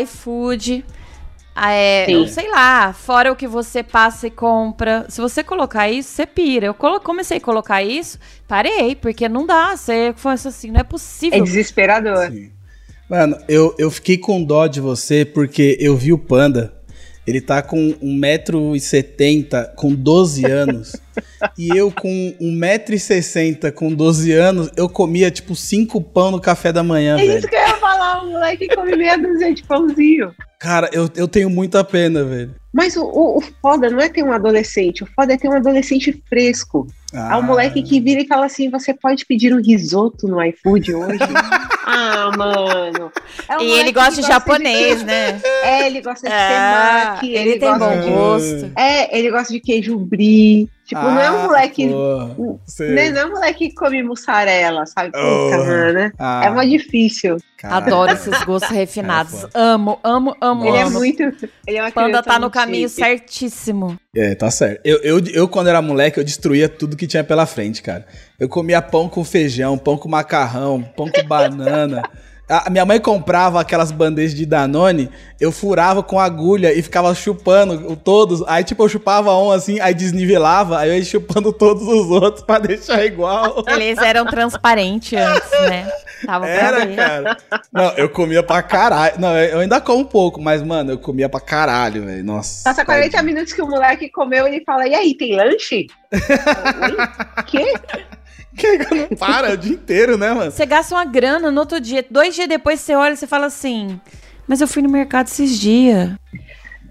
[0.00, 0.84] iFood.
[1.54, 2.26] Ah, É, Sim.
[2.26, 5.06] sei lá, fora o que você passa e compra.
[5.08, 6.66] Se você colocar isso, você pira.
[6.66, 9.76] Eu comecei a colocar isso, parei, porque não dá.
[9.76, 11.44] Você fosse assim, não é É possível.
[11.44, 12.30] desesperador.
[12.30, 12.50] Sim.
[13.08, 16.72] Mano, eu, eu fiquei com dó de você porque eu vi o Panda.
[17.26, 20.96] Ele tá com 1,70m com 12 anos.
[21.56, 26.82] e eu com 1,60m com 12 anos, eu comia tipo 5 pão no café da
[26.82, 27.38] manhã, É velho.
[27.38, 27.83] isso que eu ia falar,
[28.22, 30.34] o moleque come meia dúzia de pãozinho.
[30.58, 32.54] Cara, eu, eu tenho muita pena, velho.
[32.72, 35.52] Mas o, o, o foda não é ter um adolescente, o foda é ter um
[35.52, 36.86] adolescente fresco.
[37.12, 40.42] Ah, É um moleque que vira e fala assim: você pode pedir um risoto no
[40.42, 41.18] iFood hoje?
[41.86, 43.12] ah, mano.
[43.48, 45.40] É um E ele gosta que de japonês, né?
[45.62, 48.10] É, ele gosta de Ah, temaki, ele tem gosta bom de...
[48.10, 48.72] gosto.
[48.76, 50.68] É, ele gosta de queijo brie.
[50.86, 51.88] Tipo, não é um Ah, moleque.
[51.88, 52.58] porra.
[52.66, 52.90] Sei.
[52.90, 55.12] Né, não é um moleque que come mussarela, sabe?
[55.16, 55.50] Oh.
[55.50, 56.12] mano.
[56.18, 57.38] Ah, É mais difícil.
[57.56, 57.86] caralho.
[57.86, 59.44] Adoro esses gostos refinados.
[59.44, 60.98] É amo, amo, amo, Ele é amo.
[60.98, 61.22] muito.
[61.66, 63.00] Ele é uma Panda tá no caminho chique.
[63.02, 63.98] certíssimo.
[64.14, 64.80] É, tá certo.
[64.84, 68.06] Eu, eu, eu, quando era moleque, eu destruía tudo que tinha pela frente, cara.
[68.38, 72.02] Eu comia pão com feijão, pão com macarrão, pão com banana.
[72.46, 75.08] A minha mãe comprava aquelas bandejas de Danone,
[75.40, 78.42] eu furava com agulha e ficava chupando todos.
[78.46, 82.44] Aí, tipo, eu chupava um assim, aí desnivelava, aí eu ia chupando todos os outros
[82.44, 83.64] pra deixar igual.
[83.66, 85.90] Eles eram transparentes antes, né?
[86.26, 86.96] Tava pra Era, ver.
[86.96, 87.36] cara.
[87.72, 89.14] Não, eu comia pra caralho.
[89.18, 92.24] Não, eu ainda como um pouco, mas, mano, eu comia pra caralho, velho.
[92.24, 92.62] Nossa.
[92.64, 93.24] Passa 40 tadinho.
[93.32, 95.86] minutos que o moleque comeu, ele fala: E aí, tem lanche?
[96.12, 97.72] Oi?
[98.56, 100.50] Que não para o dia inteiro, né, mano?
[100.50, 102.04] Você gasta uma grana no outro dia.
[102.08, 104.00] Dois dias depois você olha e você fala assim:
[104.46, 106.10] Mas eu fui no mercado esses dias.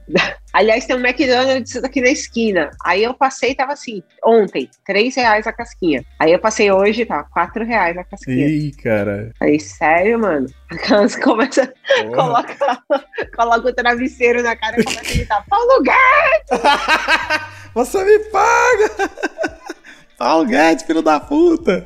[0.54, 2.70] Aliás, tem um McDonald's aqui na esquina.
[2.86, 6.06] Aí eu passei e tava assim, ontem, 3 reais a casquinha.
[6.20, 8.48] Aí eu passei hoje, tá, 4 reais a casquinha.
[8.48, 9.32] Ih, cara.
[9.40, 10.46] Falei, sério, mano?
[10.70, 12.16] Aquelas começa, Porra.
[12.16, 12.84] coloca,
[13.36, 16.62] coloca o travesseiro na cara e começa a gritar, Paulo Guedes!
[17.74, 19.10] Você me paga!
[20.24, 21.86] Paulo Guedes, filho da puta!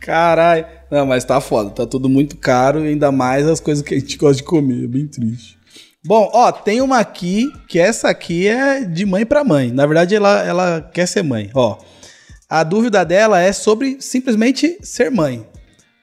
[0.00, 0.66] Caralho.
[0.90, 4.18] Não, mas tá foda, tá tudo muito caro, ainda mais as coisas que a gente
[4.18, 5.58] gosta de comer, é bem triste.
[6.04, 9.72] Bom, ó, tem uma aqui, que essa aqui é de mãe pra mãe.
[9.72, 11.78] Na verdade, ela, ela quer ser mãe, ó.
[12.50, 15.46] A dúvida dela é sobre simplesmente ser mãe.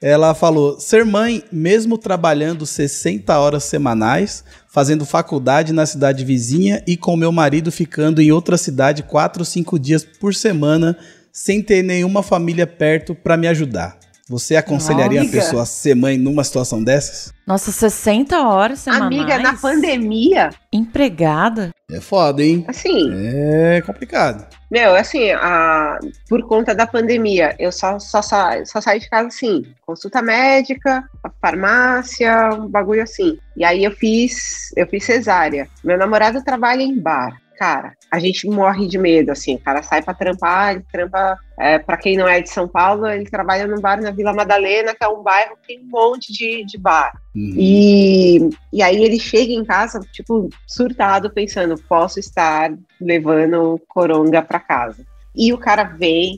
[0.01, 6.95] Ela falou: ser mãe, mesmo trabalhando 60 horas semanais, fazendo faculdade na cidade vizinha e
[6.95, 10.97] com meu marido ficando em outra cidade 4 ou 5 dias por semana,
[11.39, 13.95] sem ter nenhuma família perto pra me ajudar.
[14.27, 17.31] Você aconselharia a pessoa a ser mãe numa situação dessas?
[17.45, 19.05] Nossa, 60 horas semanais.
[19.21, 21.69] Amiga, na pandemia, Empregada?
[21.89, 22.65] É foda, hein?
[22.67, 24.45] assim, É complicado.
[24.69, 25.97] meu, assim, a,
[26.27, 31.03] por conta da pandemia, eu só, só, sa- só saí de casa assim, consulta médica,
[31.41, 33.37] farmácia, um bagulho assim.
[33.55, 35.69] E aí eu fiz, eu fiz cesárea.
[35.83, 37.37] Meu namorado trabalha em bar.
[37.57, 39.55] Cara, a gente morre de medo, assim.
[39.55, 41.39] O cara sai pra trampar, ele trampa.
[41.59, 44.93] É, para quem não é de São Paulo, ele trabalha num bar na Vila Madalena,
[44.93, 47.11] que é um bairro que tem um monte de, de bar.
[47.35, 47.53] Uhum.
[47.57, 54.59] E, e aí ele chega em casa, tipo, surtado, pensando, posso estar levando coronga pra
[54.59, 55.03] casa.
[55.35, 56.37] E o cara vem,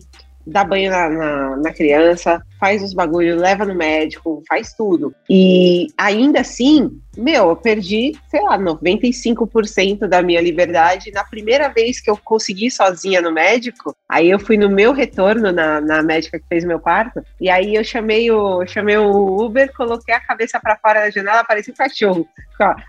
[0.50, 5.14] dá banho na, na, na criança, faz os bagulhos, leva no médico, faz tudo.
[5.30, 11.12] E ainda assim, meu, eu perdi, sei lá, 95% da minha liberdade.
[11.12, 15.52] Na primeira vez que eu consegui sozinha no médico, aí eu fui no meu retorno
[15.52, 19.72] na, na médica que fez meu parto, e aí eu chamei o, chamei o Uber,
[19.74, 22.28] coloquei a cabeça pra fora da janela, parecia um cachorro.
[22.52, 22.76] Ficou,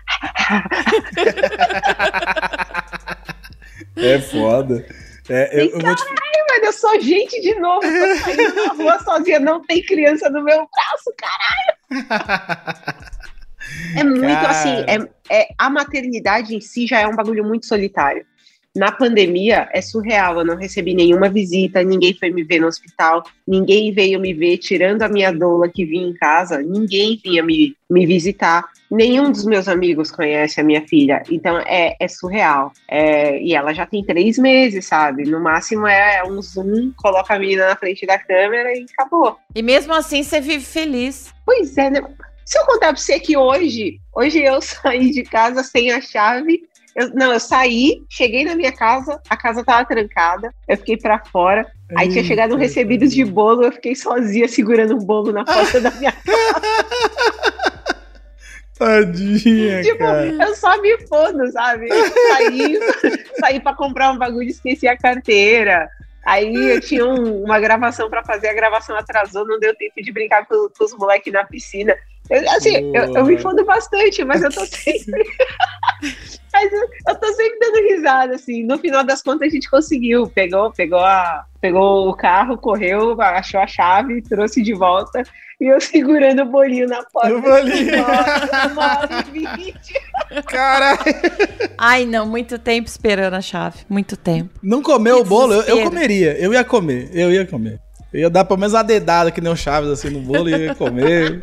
[3.95, 4.85] É foda.
[5.29, 6.03] É, eu, eu vou te...
[6.61, 7.87] Eu sou gente de novo, tô
[8.23, 13.01] saindo na rua sozinha, não tem criança no meu braço, caralho.
[13.95, 14.49] É muito Cara.
[14.49, 18.25] assim, é, é- a maternidade em si já é um bagulho muito solitário.
[18.75, 20.39] Na pandemia é surreal.
[20.39, 24.57] Eu não recebi nenhuma visita, ninguém foi me ver no hospital, ninguém veio me ver,
[24.57, 28.65] tirando a minha doula que vinha em casa, ninguém vinha me, me visitar.
[28.89, 32.73] Nenhum dos meus amigos conhece a minha filha, então é, é surreal.
[32.89, 35.23] É, e ela já tem três meses, sabe?
[35.23, 39.37] No máximo é um zoom, coloca a menina na frente da câmera e acabou.
[39.55, 41.33] E mesmo assim você vive feliz.
[41.45, 42.01] Pois é, né?
[42.45, 46.63] Se eu contar pra você que hoje, hoje eu saí de casa sem a chave,
[46.95, 51.19] eu, não, eu saí, cheguei na minha casa, a casa tava trancada, eu fiquei para
[51.25, 51.65] fora.
[51.97, 55.79] Aí tinha chegado um recebidos de bolo, eu fiquei sozinha segurando um bolo na porta
[55.81, 56.61] da minha casa.
[58.77, 60.25] Tadinha, tipo, cara.
[60.25, 61.87] eu só me fodo, sabe?
[61.89, 62.79] Saí,
[63.39, 65.87] saí pra comprar um bagulho, esqueci a carteira.
[66.25, 70.11] Aí eu tinha um- uma gravação pra fazer, a gravação atrasou, não deu tempo de
[70.11, 71.95] brincar com, com os moleques na piscina.
[72.31, 75.23] Eu, assim, eu, eu me fodo bastante, mas eu tô sempre.
[76.53, 78.63] mas eu, eu tô sempre dando risada, assim.
[78.63, 80.27] No final das contas, a gente conseguiu.
[80.27, 85.23] Pegou, pegou, a, pegou o carro, correu, achou a chave, trouxe de volta.
[85.59, 87.35] E eu segurando o bolinho na porta.
[87.35, 87.97] O bolinho.
[87.97, 89.93] Nossa, uma hora vinte.
[90.47, 90.99] Caralho.
[91.77, 93.79] Ai, não, muito tempo esperando a chave.
[93.87, 94.49] Muito tempo.
[94.63, 95.53] Não comeu Que o bolo?
[95.53, 96.35] Eu, eu comeria.
[96.39, 97.11] Eu ia comer.
[97.13, 97.79] Eu ia comer.
[98.13, 100.65] Eu ia dar pelo menos uma dedada que nem o Chaves assim no bolo e
[100.65, 101.39] ia comer.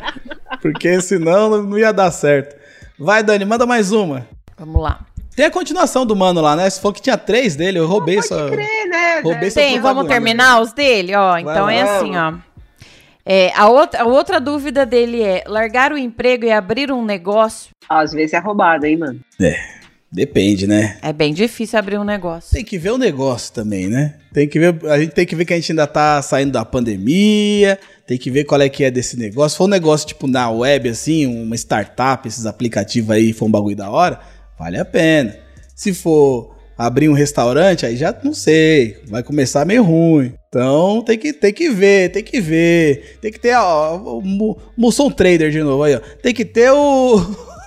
[0.61, 2.57] porque senão não- não ia dar certo.
[2.99, 4.27] Vai, Dani, manda mais uma.
[4.59, 5.01] Vamos lá.
[5.37, 6.69] Tem a continuação do mano lá, né?
[6.69, 8.49] Você falou que tinha três dele, eu roubei Pode só.
[8.51, 9.21] crer, né?
[9.21, 10.09] Roubei Tem, vamos propaganda.
[10.09, 11.15] terminar os dele?
[11.15, 11.73] Ó, então lá.
[11.73, 12.35] é assim, ó.
[13.25, 17.71] É, a, outra, a outra dúvida dele é largar o emprego e abrir um negócio.
[17.89, 19.21] Às vezes é roubado, hein, mano?
[20.11, 20.97] Depende, né?
[21.03, 22.51] É bem difícil abrir um negócio.
[22.53, 24.15] Tem que ver o negócio também, né?
[24.33, 26.65] Tem que ver, a gente tem que ver que a gente ainda tá saindo da
[26.65, 29.51] pandemia, tem que ver qual é que é desse negócio.
[29.51, 33.51] Se for um negócio tipo na web assim, uma startup, esses aplicativos aí, for um
[33.51, 34.19] bagulho da hora,
[34.59, 35.37] vale a pena.
[35.75, 40.33] Se for abrir um restaurante, aí já não sei, vai começar meio ruim.
[40.49, 43.19] Então tem que, tem que ver, tem que ver.
[43.21, 46.01] Tem que ter, ó, o Mu- Mussum Trader de novo aí, ó.
[46.23, 47.58] Tem que ter o.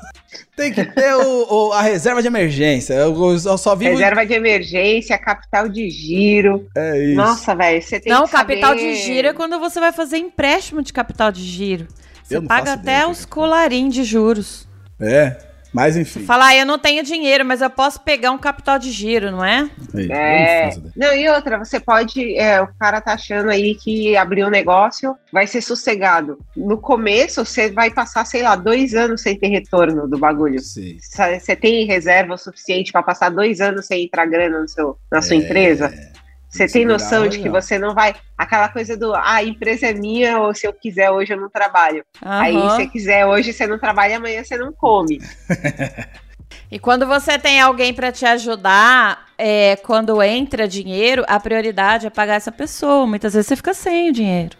[0.61, 2.93] tem que ter o, o- a reserva de emergência.
[2.93, 3.91] Eu, eu só vivo.
[3.91, 6.67] Reserva de emergência, capital de giro.
[6.75, 7.15] É isso.
[7.15, 8.59] Nossa, velho, você tem Não, que saber...
[8.59, 11.87] capital de giro é quando você vai fazer empréstimo de capital de giro.
[12.23, 14.67] Você paga até ideia, os colarinhos de juros.
[14.99, 15.35] É,
[15.73, 16.23] mas enfim.
[16.25, 19.43] Falar, ah, eu não tenho dinheiro, mas eu posso pegar um capital de giro, não
[19.43, 19.69] é?
[20.09, 20.69] É.
[20.95, 22.35] Não, e outra, você pode.
[22.37, 26.37] é, o cara tá achando aí que abrir um negócio vai ser sossegado.
[26.55, 30.59] No começo, você vai passar, sei lá, dois anos sem ter retorno do bagulho.
[30.59, 30.97] Sei.
[30.99, 35.21] Você tem reserva o suficiente para passar dois anos sem entrar grana no seu, na
[35.21, 36.10] sua É, empresa?
[36.51, 37.61] Você se tem noção de que legal.
[37.61, 38.13] você não vai.
[38.37, 41.49] Aquela coisa do, ah, a empresa é minha, ou se eu quiser hoje eu não
[41.49, 42.03] trabalho.
[42.21, 42.69] Aí, Aham.
[42.71, 45.19] se você quiser hoje, você não trabalha, amanhã você não come.
[46.69, 52.09] E quando você tem alguém pra te ajudar, é, quando entra dinheiro, a prioridade é
[52.09, 53.05] pagar essa pessoa.
[53.05, 54.55] Muitas vezes você fica sem o dinheiro.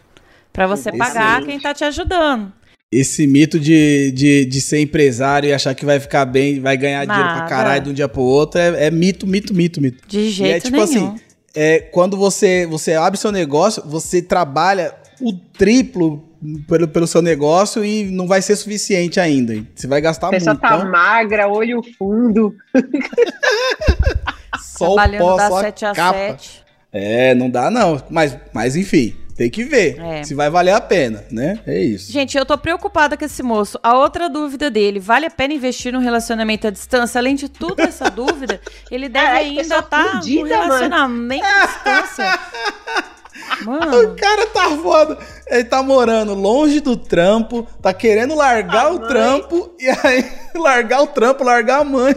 [0.52, 2.52] Pra você Esse pagar quem tá te ajudando.
[2.92, 7.06] Esse mito de, de, de ser empresário e achar que vai ficar bem, vai ganhar
[7.06, 7.50] dinheiro pra Nada.
[7.50, 10.06] caralho de um dia pro outro, é, é mito, mito, mito, mito.
[10.06, 10.84] De jeito e é tipo nenhum.
[10.84, 11.22] assim,
[11.56, 16.24] é, quando você, você abre seu negócio, você trabalha o triplo
[16.68, 19.66] pelo, pelo seu negócio e não vai ser suficiente ainda.
[19.76, 20.40] Você vai gastar A muito.
[20.40, 22.56] pessoa tá então, magra, olho fundo.
[24.60, 26.18] só o Trabalhando pó, das só a 7 às capa.
[26.18, 26.64] 7.
[26.94, 28.02] É, não dá não.
[28.10, 30.24] Mas, mas enfim, tem que ver É.
[30.24, 31.60] se vai valer a pena, né?
[31.66, 32.12] É isso.
[32.12, 33.80] Gente, eu tô preocupada com esse moço.
[33.82, 37.20] A outra dúvida dele, vale a pena investir num relacionamento à distância?
[37.20, 40.64] Além de tudo essa dúvida, ele deve ainda estar tá fudida, num mano.
[40.74, 42.40] relacionamento à distância.
[43.62, 45.18] O Mano, cara tá foda.
[45.48, 49.08] Ele tá morando longe do trampo, tá querendo largar A o mãe.
[49.08, 52.14] trampo, e aí largar o trampo, largar a mãe.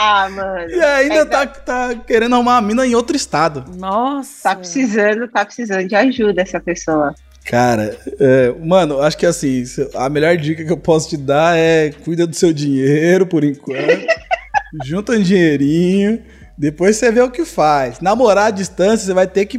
[0.00, 0.70] Ah, mano.
[0.70, 3.64] E ainda É, tá, tá querendo arrumar uma mina em outro estado.
[3.76, 4.44] nossa.
[4.44, 7.12] Tá precisando, tá precisando de ajuda essa pessoa.
[7.44, 9.64] Cara, é, mano, acho que assim,
[9.96, 14.06] a melhor dica que eu posso te dar é cuida do seu dinheiro por enquanto.
[14.84, 16.22] junta um dinheirinho,
[16.56, 18.00] depois você vê o que faz.
[18.00, 19.58] Namorar à distância, você vai ter que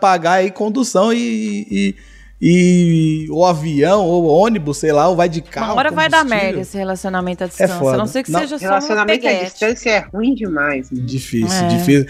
[0.00, 1.94] pagar aí condução e, e,
[2.44, 5.68] e- ou avião, ou ônibus, sei lá, ou vai de carro.
[5.74, 7.76] Uma hora vai dar merda esse relacionamento à distância.
[7.76, 7.94] foda.
[7.94, 8.40] A não ser que Não.
[8.40, 10.90] seja só um Relacionamento à distância é ruim demais.
[10.90, 11.06] Mano.
[11.06, 11.68] Difícil, É.
[11.68, 12.06] difícil.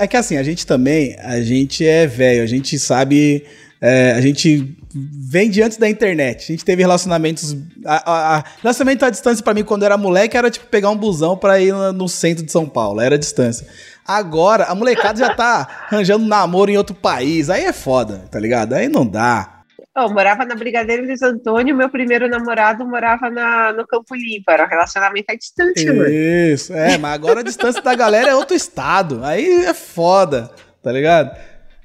[0.00, 3.44] É que assim, a gente também, a gente é velho, a gente sabe,
[3.80, 6.44] é, a gente vem de antes da internet.
[6.44, 9.96] A gente teve relacionamentos, a, a- a- relacionamento à distância pra mim quando eu era
[9.96, 13.14] moleque era tipo pegar um busão pra ir no, no centro de São Paulo, era
[13.16, 13.66] a distância.
[14.06, 18.74] Agora, a molecada já tá arranjando namoro em outro país, aí é foda, tá ligado?
[18.74, 19.50] Aí não dá.
[19.96, 24.64] Eu morava na Brigadeiro Luiz Antônio, meu primeiro namorado morava na, no Campo Limpo, era
[24.64, 26.08] um relacionamento à distância, mano.
[26.08, 29.20] Isso, é, mas agora a distância da galera é outro estado.
[29.24, 30.50] Aí é foda,
[30.82, 31.36] tá ligado?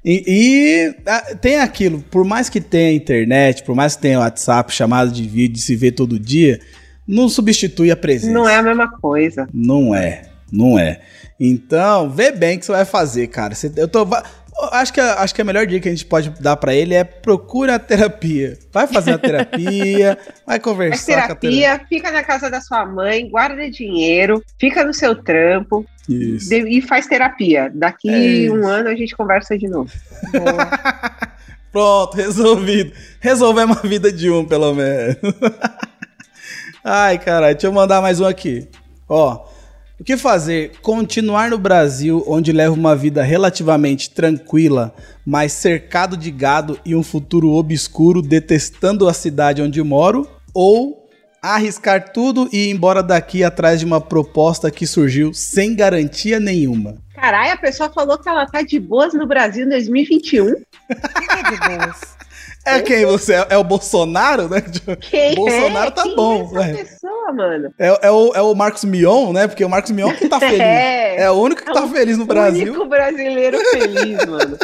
[0.04, 4.72] E, e, ah, tem aquilo, por mais que tenha internet, por mais que tenha WhatsApp,
[4.72, 6.58] chamada de vídeo, se vê todo dia,
[7.06, 8.32] não substitui a presença.
[8.32, 9.46] Não é a mesma coisa.
[9.52, 11.00] Não é, não é.
[11.38, 13.54] Então, vê bem o que você vai fazer, cara.
[13.54, 14.06] Você- eu tô,
[14.72, 16.94] acho, que, a- acho que a melhor dica que a gente pode dar pra ele
[16.94, 18.58] é procura a terapia.
[18.72, 21.50] Vai fazer a terapia, vai Faz conversar com a terapia.
[21.50, 26.52] terapia, fica na casa da sua mãe, guarda dinheiro, fica no seu trampo Isso.
[26.54, 27.70] e faz terapia.
[27.74, 29.90] Daqui É um ano a gente conversa de novo.
[31.72, 32.92] Pronto, resolvido.
[33.20, 35.16] Resolvemos a vida de um, pelo menos.
[36.82, 38.66] Ai, caralho, deixa eu mandar mais um aqui.
[39.08, 39.46] Ó,
[40.00, 40.72] o que fazer?
[40.80, 44.94] Continuar no Brasil, onde leva uma vida relativamente tranquila,
[45.26, 50.26] mas cercado de gado e um futuro obscuro, detestando a cidade onde moro?
[50.54, 51.06] Ou
[51.42, 56.96] arriscar tudo e ir embora daqui atrás de uma proposta que surgiu sem garantia nenhuma?
[57.14, 60.46] Caralho, a pessoa falou que ela tá de boas no Brasil em 2021.
[60.88, 62.19] Fica de boas.
[62.64, 63.46] É quem você é?
[63.50, 64.62] É o Bolsonaro, né?
[65.00, 65.90] Quem Bolsonaro é?
[65.90, 67.72] tá Quem bom, é pessoa, mano?
[67.78, 69.48] É, é o, é o Marcos Mion, né?
[69.48, 70.60] Porque o Marcos Mion que tá feliz.
[70.60, 71.22] É.
[71.22, 72.72] É, o único que É tá o feliz no O Brasil.
[72.72, 74.58] único brasileiro feliz, mano.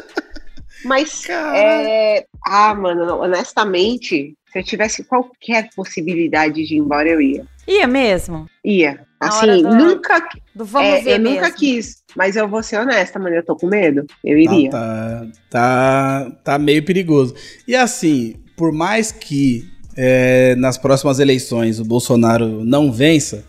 [0.85, 2.27] Mas, é...
[2.47, 7.45] ah, mano, honestamente, se eu tivesse qualquer possibilidade de ir embora, eu ia.
[7.67, 8.47] Ia mesmo?
[8.65, 9.01] Ia.
[9.19, 10.21] Assim, do- nunca,
[10.55, 11.35] Do vamos é, ver eu mesmo.
[11.37, 14.05] nunca quis, mas eu vou ser honesta, mano, eu tô com medo.
[14.23, 14.71] Eu Não, iria.
[14.71, 17.35] tá, tá, tá meio perigoso.
[17.67, 19.65] E assim, por mais que
[19.97, 23.43] é, nas próximas eleições o Bolsonaro não vença,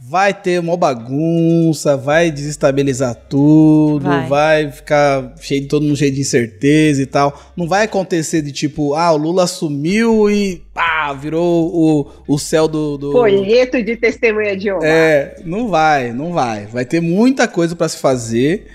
[0.00, 4.28] vai ter uma bagunça, vai desestabilizar tudo, vai.
[4.28, 4.72] Vai.
[4.72, 7.52] ficar cheio de todo mundo cheio de incerteza e tal.
[7.56, 12.68] Não vai acontecer de tipo, ah, o Lula sumiu e pá, virou o, o céu
[12.68, 12.98] do.
[12.98, 13.12] do...
[13.12, 14.86] Folheto de testemunha de honra.
[14.86, 16.66] É, não vai, não vai.
[16.66, 18.66] Vai ter muita coisa pra se fazer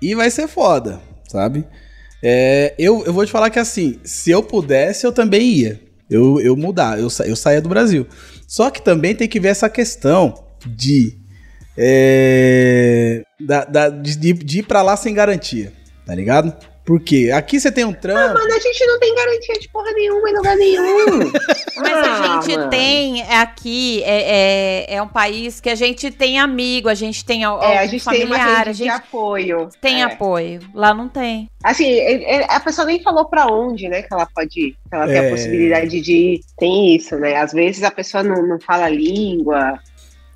[0.00, 1.64] e vai ser foda, sabe?
[2.22, 5.80] É, eu, eu vou te falar que assim, se eu pudesse, eu também ia.
[6.10, 8.06] Eu, eu mudar, eu, sa- eu saía do Brasil.
[8.46, 11.16] Só que também tem que ver essa questão de.
[11.76, 15.72] é, da, da- de, de- ir pra lá sem garantia,
[16.04, 16.52] tá ligado?
[16.84, 18.32] Porque aqui você tem um trampo.
[18.32, 21.18] Mano, a gente não tem garantia de porra nenhuma em lugar nenhum.
[21.76, 22.70] Mas Ah, a gente mano.
[22.70, 27.44] tem aqui, é, é, é um país que a gente tem amigo, a gente tem
[27.44, 29.68] É, a gente tem uma familiar, rede a de gente apoio.
[29.82, 30.04] tem É.
[30.04, 30.60] apoio.
[30.74, 31.50] Lá não tem.
[31.62, 34.78] Assim, ele- ele- a pessoa nem falou pra onde, né, que ela pode ir, que
[34.94, 35.26] ela tem É.
[35.26, 36.40] a possibilidade de ir.
[36.58, 37.36] Tem isso, né?
[37.36, 39.78] Às vezes a pessoa não, não fala a língua.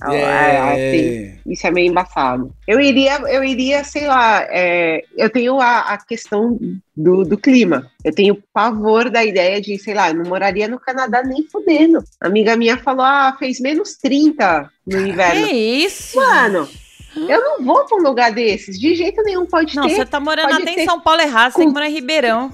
[0.04, 2.54] Ah, ah, tem- É, isso é meio embaçado.
[2.66, 6.58] Eu iria, eu iria, sei lá, é, eu tenho a, a questão
[6.96, 7.90] do, do clima.
[8.04, 12.02] Eu tenho pavor da ideia de, sei lá, eu não moraria no Canadá nem fudendo.
[12.20, 15.46] A amiga minha falou, ah, fez menos 30 no Que inverno.
[15.46, 16.16] isso?
[16.16, 16.68] Mano,
[17.16, 18.78] eu não vou pra um lugar desses.
[18.78, 19.96] De jeito nenhum pode Não, ter.
[19.96, 22.50] você tá morando até ter em São Paulo errado, você tem que morar em Ribeirão.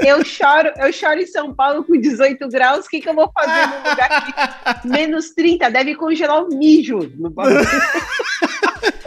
[0.00, 2.86] Eu choro, eu choro em São Paulo com 18 graus.
[2.86, 4.26] O que, que eu vou fazer num lugar
[4.82, 5.70] que menos 30?
[5.70, 7.66] Deve congelar o mijo no bagulho.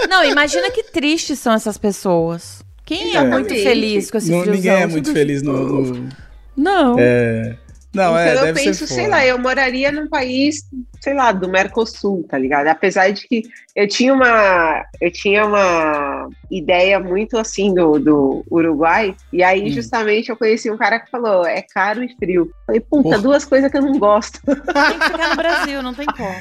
[0.09, 2.61] Não, imagina que tristes são essas pessoas.
[2.85, 3.23] Quem é, É.
[3.23, 4.55] muito feliz com esse não- friozão?
[4.61, 5.53] ninguém é muito feliz no.
[5.83, 6.09] no-
[6.57, 6.95] Não.
[6.99, 7.55] é,
[7.93, 10.63] não, é, então eu deve penso, ser sei lá, eu moraria num país,
[11.01, 12.67] sei lá, do Mercosul, tá ligado?
[12.67, 13.43] Apesar de que
[13.75, 19.71] eu tinha uma, eu tinha uma ideia muito assim do, do Uruguai, e aí Hum.
[19.71, 22.49] justamente eu conheci um cara que falou, é caro e frio.
[22.65, 23.19] Falei, puta, Porra.
[23.19, 24.39] duas coisas que eu não gosto.
[24.45, 26.35] Tem que ficar no Brasil, não tem como.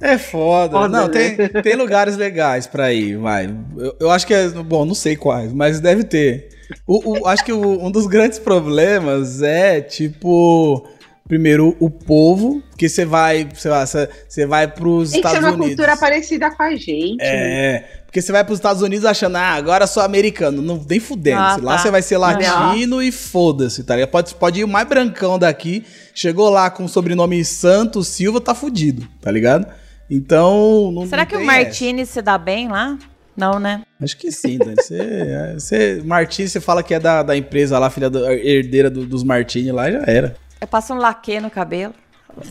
[0.00, 0.72] É foda.
[0.72, 1.30] Foda, não, né?
[1.30, 3.52] tem, tem lugares legais pra ir, vai.
[3.76, 4.48] Eu, eu acho que é.
[4.48, 6.48] Bom, não sei quais, mas deve ter.
[6.86, 10.86] O, o- acho que o- um dos grandes problemas é, tipo.
[11.26, 15.48] Primeiro, o povo, que você vai, sei lá, você vai pros Tem que ser Estados
[15.50, 15.76] uma Unidos.
[15.76, 17.18] cultura parecida com a gente.
[17.20, 20.62] É, porque você vai pros Estados Unidos achando, ah, agora sou americano.
[20.62, 21.38] Não, nem fudendo.
[21.42, 21.82] Ah, Lá tá.
[21.82, 24.08] você vai ser latino e foda-se, tá ligado?
[24.10, 28.54] Pode, pode ir o mais brancão daqui, chegou lá com o sobrenome Santos Silva, tá
[28.54, 29.66] fudido, tá ligado?
[30.10, 32.96] Então, não Será não que o tem Martini se dá bem lá?
[33.38, 33.82] Não, né?
[34.02, 34.74] Acho que sim, Dani.
[34.76, 38.90] Você, é, você, Martini, você fala que é da, da empresa lá, filha da herdeira
[38.90, 40.36] do- dos Martini lá, já era.
[40.60, 41.94] Eu passo um laque no cabelo.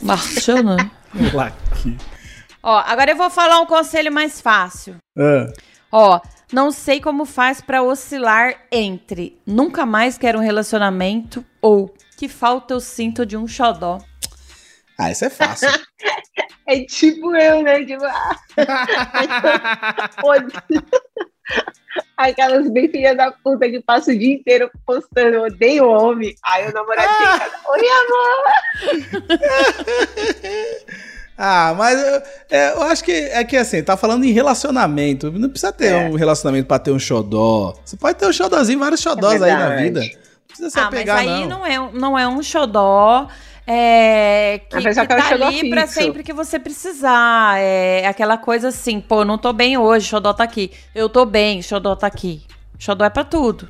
[0.01, 0.77] Marchando.
[1.33, 1.97] Lá aqui.
[2.63, 4.95] Ó, agora eu vou falar um conselho mais fácil.
[5.17, 5.47] Ah,
[5.91, 6.19] Ó,
[6.51, 12.73] não sei como faz pra oscilar entre nunca mais quero um relacionamento ou que falta
[12.73, 13.99] eu sinto de um xodó.
[14.99, 15.69] Ah, isso é fácil.
[16.69, 17.85] É tipo eu, né?
[17.85, 18.35] Tipo, ah,
[22.17, 26.35] Aquelas bem filhas da puta que passam o dia inteiro postando, odeio homem.
[26.43, 28.43] Aí o namorado fica, oi amor.
[31.37, 35.31] Ah, mas eu, é, eu acho que é que assim, tá falando em relacionamento.
[35.31, 36.09] Não precisa ter É.
[36.09, 37.75] um relacionamento pra ter um xodó.
[37.85, 39.99] Você pode ter um xodózinho, vários xodós aí na vida.
[40.01, 40.09] Não
[40.47, 41.59] precisa se Ah, mas apegar, aí não.
[41.59, 41.65] não.
[41.65, 43.27] é, não é um xodó
[43.67, 45.93] é, que, é que tá ali pra fixo.
[46.01, 47.59] sempre que você precisar.
[47.59, 50.71] É aquela coisa assim, pô, não tô bem hoje, xodó tá aqui.
[50.95, 52.43] Eu tô bem, xodó tá aqui.
[52.79, 53.67] Xodó é pra tudo.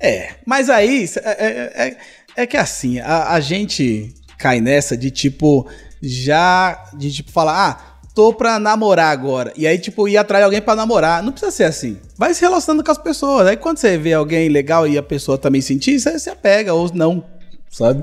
[0.00, 1.96] É, mas aí é, é, é-
[2.38, 5.66] é que assim, a, a gente cai nessa de tipo,
[6.02, 9.52] já, de tipo falar, ah, tô pra namorar agora.
[9.56, 11.22] E aí, tipo, ir atrair alguém pra namorar.
[11.22, 11.98] Não precisa ser assim.
[12.18, 13.46] Vai se relacionando com as pessoas.
[13.46, 16.90] Aí quando você vê alguém legal e a pessoa também sentir, você se apega ou
[16.92, 17.24] não,
[17.70, 18.02] sabe?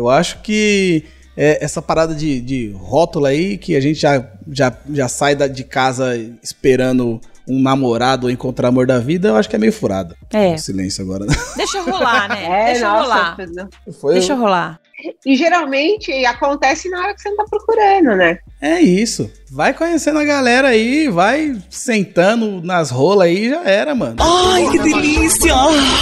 [0.00, 1.04] Eu acho que
[1.36, 5.46] é, essa parada de, de rótulo aí, que a gente já, já, já sai da-
[5.46, 9.72] de casa esperando um namorado ou encontrar amor da vida, eu acho que é meio
[9.72, 10.14] furada.
[10.32, 11.24] É, Silêncio agora.
[11.26, 11.34] né?
[11.56, 12.44] deixa rolar, né?
[12.48, 13.02] É, deixa nossa.
[13.02, 13.36] rolar.
[14.00, 14.80] Foi- Deixa rolar.
[15.24, 18.38] E geralmente acontece na hora que você não tá procurando, né?
[18.60, 19.30] É isso.
[19.50, 24.16] Vai conhecendo a galera aí, vai sentando nas rolas aí, já era, mano.
[24.20, 25.52] Ai, que delícia!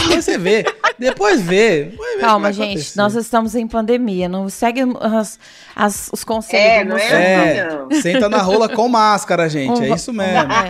[0.09, 0.64] Depois você vê.
[0.99, 1.92] Depois vê.
[2.20, 2.66] Calma, vai gente.
[2.70, 2.99] acontecer.
[2.99, 4.28] Nós estamos em pandemia.
[4.28, 5.38] Não segue as,
[5.74, 7.57] as- os conselhos É, não é?
[7.59, 7.90] É, Não.
[8.03, 9.84] senta na rola com máscara, gente.
[9.84, 10.53] É Um- isso mesmo.
[10.53, 10.68] É.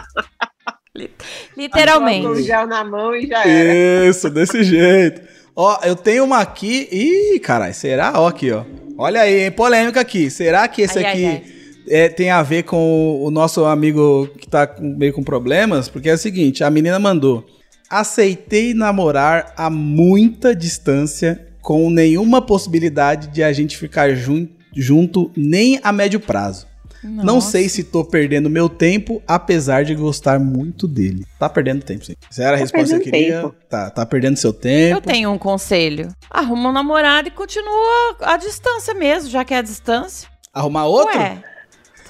[0.96, 1.10] Li-
[1.56, 2.26] Literalmente.
[2.26, 4.06] Com o gel na mão e já era.
[4.08, 5.22] Isso, desse jeito.
[5.62, 6.88] Ó, eu tenho uma aqui.
[6.90, 8.12] Ih, caralho, será?
[8.16, 8.64] Ó, aqui, ó.
[8.96, 9.50] Olha aí, hein?
[9.50, 10.30] Polêmica aqui.
[10.30, 11.42] Será que esse Ai, ai, aqui ai.
[11.86, 15.86] é, tem a ver com o nosso amigo que tá com- meio com problemas?
[15.86, 17.44] Porque é o seguinte: a menina mandou.
[17.90, 25.78] Aceitei namorar a muita distância, com nenhuma possibilidade de a gente ficar jun- junto nem
[25.82, 26.66] a médio prazo.
[27.02, 27.52] Não Nossa.
[27.52, 31.24] sei se tô perdendo meu tempo, apesar de gostar muito dele.
[31.38, 32.14] Tá perdendo tempo, sim.
[32.30, 33.54] Se era a Tá resposta que eu queria, tempo.
[33.68, 34.96] tá, tá perdendo seu tempo.
[34.96, 36.08] Eu tenho um conselho.
[36.30, 40.28] Arruma um namorado e continua a distância mesmo, já que é a distância.
[40.52, 41.16] Arrumar outro?
[41.18, 41.42] Ué,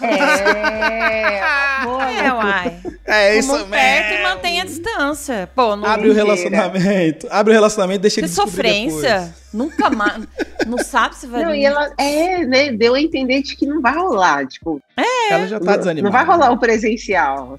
[0.03, 1.41] É.
[1.85, 2.77] Boa, é, uai.
[3.07, 4.29] É isso um perto e mesmo.
[4.29, 5.49] mantém a distância.
[5.55, 7.27] Pô, não Abre o relacionamento.
[7.31, 9.35] Abre o relacionamento, deixa ele Que descobrir sofrência.
[9.53, 10.23] Nunca mais.
[10.67, 11.43] Não sabe se vai.
[11.43, 12.71] Não, e ela é, né?
[12.73, 14.47] Deu a entender de que não vai rolar.
[14.47, 15.11] Tipo, depois.
[15.31, 16.13] Ela já tá desanimada.
[16.19, 17.59] não vai rolar o presencial.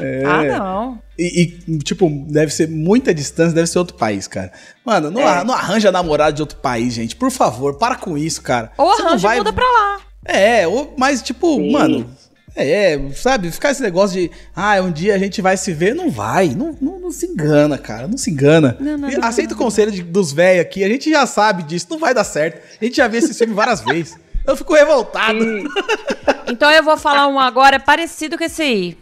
[0.00, 0.22] É.
[0.24, 0.98] Ah, não.
[1.18, 4.52] E, e, tipo, deve ser muita distância, deve ser outro país, cara.
[4.84, 5.44] Mano, não, É.
[5.44, 7.16] não arranja namorado de outro país, gente.
[7.16, 8.70] Por favor, para com isso, cara.
[8.78, 9.98] Ou Você não arranja vai- e muda pra lá.
[10.26, 11.72] É, ou- mas tipo, Sim.
[11.72, 12.10] mano.
[12.58, 16.10] É, sabe, ficar esse negócio de, ah, um dia a gente vai se ver, não
[16.10, 18.74] vai, não, não, não se engana, cara, não se engana.
[18.80, 21.62] Não, não, não, Aceita não, o conselho de- dos velhos aqui, a gente já sabe
[21.64, 22.62] disso, não vai dar certo.
[22.80, 24.16] A gente já viu esse filme várias vezes.
[24.46, 25.38] Eu fico revoltado.
[26.48, 28.96] Então eu vou falar um agora parecido com esse aí.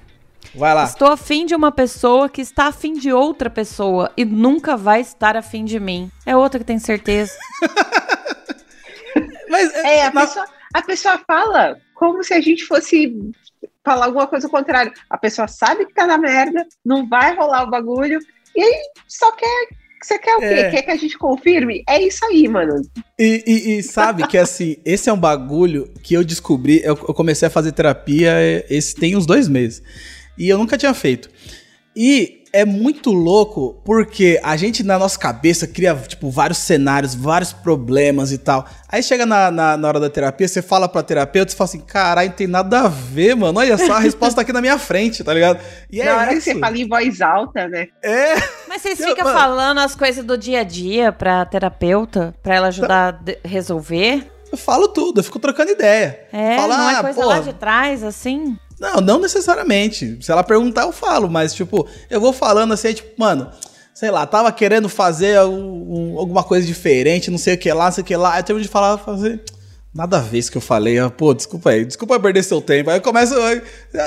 [0.55, 0.85] Vai lá.
[0.85, 5.37] Estou afim de uma pessoa que está afim de outra pessoa e nunca vai estar
[5.37, 6.11] afim de mim.
[6.25, 7.33] É outra que tem certeza.
[9.49, 13.17] Mas, É, a, na- pessoa, a pessoa fala como se a gente fosse
[13.85, 14.93] falar alguma coisa ao contrário.
[15.09, 18.19] A pessoa sabe que tá na merda, não vai rolar o bagulho,
[18.55, 19.69] e aí só quer.
[20.03, 20.45] Você quer o quê?
[20.45, 20.71] É.
[20.71, 21.83] Quer que a gente confirme?
[21.89, 22.83] É isso aí, mano.
[23.19, 26.83] E, e- e sabe que assim, esse é um bagulho que eu descobri.
[26.85, 28.31] Eu, eu comecei a fazer terapia
[28.69, 29.83] esse tem uns dois meses.
[30.37, 31.31] E eu nunca tinha feito.
[31.97, 37.53] E é muito louco porque a gente na nossa cabeça cria, tipo, vários cenários, vários
[37.53, 38.65] problemas e tal.
[38.89, 41.81] Aí chega na, na, na hora da terapia, você fala pra terapeuta, você fala assim:
[41.81, 43.59] caralho, não tem nada a ver, mano.
[43.59, 45.59] Olha só, a resposta tá aqui na minha frente, tá ligado?
[45.91, 46.45] E é na hora isso.
[46.45, 47.89] que você fala em voz alta, né?
[48.01, 48.35] É.
[48.69, 49.37] Mas vocês ficam mano.
[49.37, 54.31] falando as coisas do dia a dia pra terapeuta, pra ela ajudar a de- resolver?
[54.53, 56.29] Eu falo tudo, eu fico trocando ideia.
[56.33, 58.57] É, Fala, não é ah, coisa porra, lá de trás, assim?
[58.81, 60.19] Não, não necessariamente.
[60.21, 63.51] Se ela perguntar, eu falo, mas, tipo, eu vou falando assim, tipo, mano,
[63.95, 67.85] sei lá, tava querendo fazer um- um- alguma coisa diferente, não sei o que lá,
[67.87, 68.35] não sei o que lá.
[68.35, 69.43] Aí termino de falar, fazer.
[69.95, 70.97] Nada a ver isso que eu falei.
[71.17, 72.91] Pô, desculpa aí, desculpa perder seu tempo.
[72.91, 73.33] Aí eu começo.
[73.37, 73.63] aí-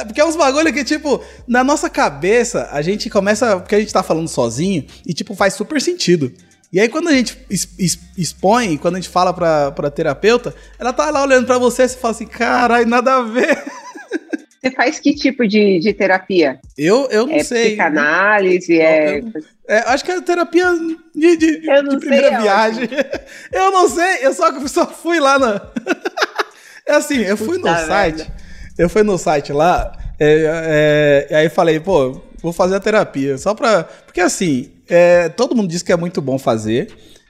[0.06, 3.58] Porque é uns bagulho que, tipo, na nossa cabeça, a gente começa.
[3.62, 6.30] Porque a gente tá falando sozinho e, tipo, faz super sentido.
[6.74, 7.38] E aí, quando a gente
[8.18, 11.88] expõe, quando a gente fala pra, pra terapeuta, ela tá lá olhando pra você e
[11.90, 13.64] fala assim: caralho, nada a ver.
[14.62, 16.60] Você faz que tipo de, de terapia?
[16.78, 17.68] Eu, eu não é sei.
[17.68, 18.80] psicanálise?
[18.80, 19.22] É...
[19.68, 20.66] É, acho que é terapia
[21.14, 22.90] de, de- de primeira sei, viagem.
[23.52, 25.62] Eu não sei, eu só, só fui lá na.
[26.88, 28.18] É assim, eu fui no Puta site.
[28.20, 28.34] merda.
[28.78, 33.38] Eu fui no site lá, é, é, e aí falei, pô, vou fazer a terapia.
[33.38, 33.84] Só pra.
[33.84, 36.88] Porque assim, é, todo mundo diz que é muito bom fazer.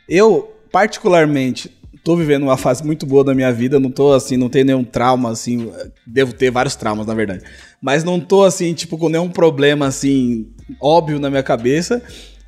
[0.07, 1.75] Eu, particularmente,
[2.07, 4.83] tô vivendo uma fase muito boa da minha vida, não tô assim, não tenho nenhum
[4.85, 5.69] trauma, assim,
[6.05, 7.43] devo ter vários traumas, na verdade.
[7.81, 10.47] Mas não tô assim, tipo, com nenhum problema, assim,
[10.79, 12.01] óbvio na minha cabeça.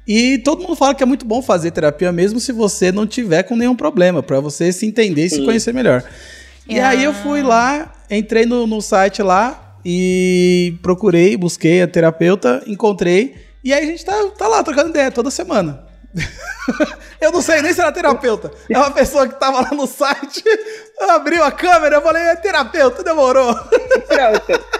[0.07, 3.43] E todo mundo fala que é muito bom fazer terapia, mesmo se você não tiver
[3.43, 6.05] com nenhum problema, para você se entender e se conhecer melhor.
[6.66, 6.88] E Ah.
[6.91, 13.36] aí eu fui lá, entrei no, no site lá e procurei, busquei a terapeuta, encontrei.
[13.62, 15.88] E aí a gente tá, tá lá trocando ideia toda semana.
[17.22, 18.51] eu não sei nem se era terapeuta.
[18.70, 20.43] É uma pessoa que tava lá no site,
[21.10, 23.53] abriu a câmera, eu falei, é terapeuta, demorou.
[24.07, 24.80] Pronto.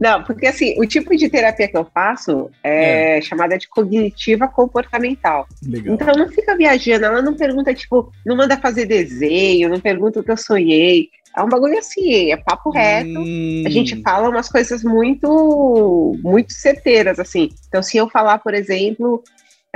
[0.00, 5.46] Não, porque assim, o tipo de terapia que eu faço é, chamada de cognitiva comportamental.
[5.66, 5.94] Legal.
[5.94, 10.24] Então não fica viajando, ela não pergunta, tipo, não manda fazer desenho, não pergunta o
[10.24, 11.08] que eu sonhei.
[11.36, 13.18] É um bagulho assim, é papo reto.
[13.18, 17.50] Hum, A gente fala umas coisas muito, muito certeiras, assim.
[17.66, 19.22] Então, se eu falar, por exemplo,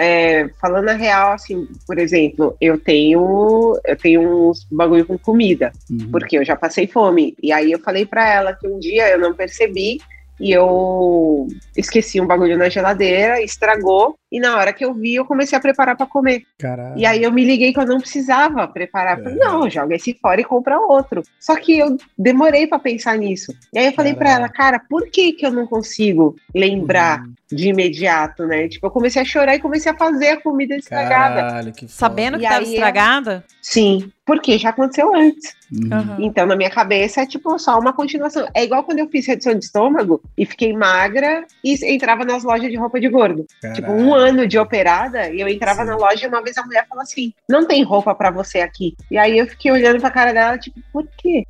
[0.01, 5.73] é, falando a real, assim, por exemplo, eu tenho, eu tenho uns bagulho com comida,
[5.91, 6.09] uhum.
[6.13, 7.35] porque eu já passei fome.
[7.43, 9.99] E aí eu falei pra ela que um dia eu não percebi
[10.39, 14.15] e eu esqueci um bagulho na geladeira, estragou.
[14.31, 16.43] E na hora que eu vi, eu comecei a preparar pra comer.
[16.59, 16.99] Caralho.
[16.99, 19.19] E aí eu me liguei que eu não precisava preparar.
[19.23, 19.45] Falei, É.
[19.45, 21.23] não, joga esse fora e compra outro.
[21.41, 23.55] Só que eu demorei pra pensar nisso.
[23.73, 24.45] E aí eu falei pra Caralho.
[24.45, 27.33] ela, cara, por que que eu não consigo lembrar Uhum.
[27.51, 28.69] de imediato, né?
[28.69, 31.41] Tipo, eu comecei a chorar e comecei a fazer a comida estragada.
[31.41, 31.93] Caralho, que foda.
[31.93, 33.45] Sabendo que E tava aí, estragada?
[33.63, 35.57] Sim, porque já aconteceu antes.
[35.73, 36.17] Uhum.
[36.25, 38.47] Então, na minha cabeça, é tipo só uma continuação.
[38.55, 42.71] É igual quando eu fiz redução de estômago e fiquei magra e entrava nas lojas
[42.71, 43.47] de roupa de gordo.
[43.75, 43.93] Tipo, Caralho.
[44.03, 45.89] um ano de operada, e eu entrava Sim.
[45.89, 48.95] na loja e uma vez a mulher falou assim: não tem roupa pra você aqui.
[49.11, 51.45] E aí eu fiquei olhando pra cara dela, tipo, por quê?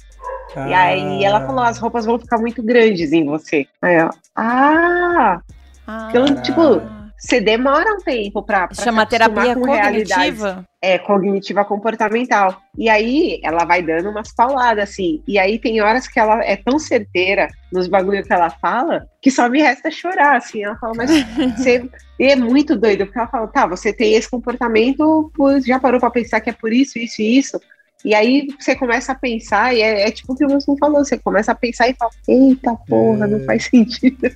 [0.56, 3.66] E aí ela falou: as roupas vão ficar muito grandes em você.
[3.82, 5.40] Aí eu, ah,
[5.86, 6.82] Ah, Então, tipo,
[7.18, 8.68] você demora um tempo pra.
[8.68, 10.64] pra Chama terapia cognitiva?
[10.80, 12.62] É, cognitiva comportamental.
[12.76, 15.20] E aí ela vai dando umas pauladas, assim.
[15.26, 19.32] E aí tem horas que ela é tão certeira nos bagulho que ela fala que
[19.32, 20.62] só me resta chorar, assim.
[20.62, 21.10] Ela fala, mas
[21.58, 21.90] você.
[22.20, 25.98] E é muito doido, porque ela fala, tá, você tem esse comportamento, pois já parou
[25.98, 27.60] pra pensar que é por isso, isso e isso.
[28.04, 31.04] E aí você começa a pensar, e é, é tipo o que o Wilson falou,
[31.04, 34.30] você começa a pensar e fala, eita porra, não faz sentido.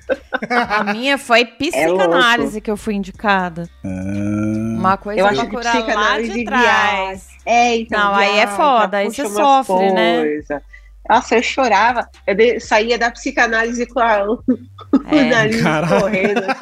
[0.49, 3.69] A minha foi psicanálise que eu fui indicada.
[3.83, 3.87] Ah,
[4.77, 7.27] Uma coisa Eu acho que procurar lá psicanálise de trás.
[7.45, 7.99] É, então.
[7.99, 10.17] Não, aí é foda, aí você sofre, né?
[10.21, 10.61] coisa.
[11.09, 12.07] Nossa, eu chorava.
[12.27, 14.41] Eu de- saía da psicanálise com a, o
[15.09, 16.01] É, nariz Caralho.
[16.01, 16.41] correndo.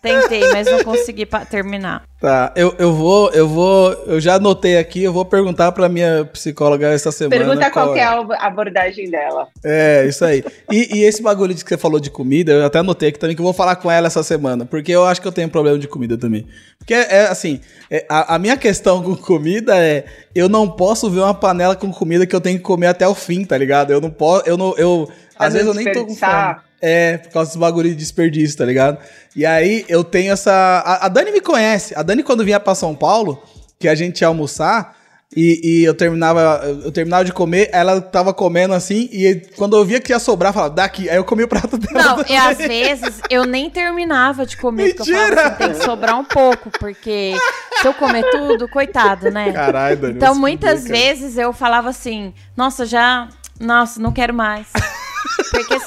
[0.00, 2.04] tentei, mas não consegui terminar.
[2.20, 6.26] Tá, eu, eu vou, eu vou, eu já anotei aqui, eu vou perguntar pra minha
[6.26, 7.44] psicóloga essa semana.
[7.44, 8.04] Pergunta qual que é é.
[8.04, 9.48] a abordagem dela.
[9.64, 10.44] É, isso aí.
[10.70, 13.34] E, e esse bagulho de que você falou de comida, eu até anotei aqui também
[13.34, 15.78] que eu vou falar com ela essa semana, porque eu acho que eu tenho problema
[15.78, 16.46] de comida também.
[16.78, 17.58] Porque é, é assim,
[17.90, 21.90] é, a, a minha questão com comida é, eu não posso ver uma panela com
[21.90, 23.92] comida que eu tenho que comer até o fim, tá ligado?
[23.92, 26.56] Eu não posso, eu não, eu, às vezes eu nem tô com fome.
[26.82, 28.98] É, por causa dos bagulho de desperdício, tá ligado?
[29.36, 30.52] E aí eu tenho essa.
[30.52, 31.94] A, a Dani me conhece.
[31.94, 33.42] A Dani, quando vinha pra São Paulo,
[33.78, 34.96] que a gente ia almoçar,
[35.36, 36.60] e, e eu terminava.
[36.64, 40.50] Eu terminava de comer, ela tava comendo assim, e quando eu via que ia sobrar,
[40.50, 41.08] eu falava, daqui.
[41.08, 42.02] Aí eu comia o prato dela.
[42.02, 42.32] Não, também.
[42.32, 45.36] e às vezes eu nem terminava de comer, porque eu Mentira!
[45.36, 47.34] falava assim, tem que sobrar um pouco, porque
[47.80, 49.52] se eu comer tudo, coitado, né?
[49.52, 50.14] Caralho, Dani.
[50.14, 50.94] Então, você muitas cara.
[50.94, 53.28] vezes eu falava assim, nossa, já.
[53.60, 54.66] Nossa, não quero mais.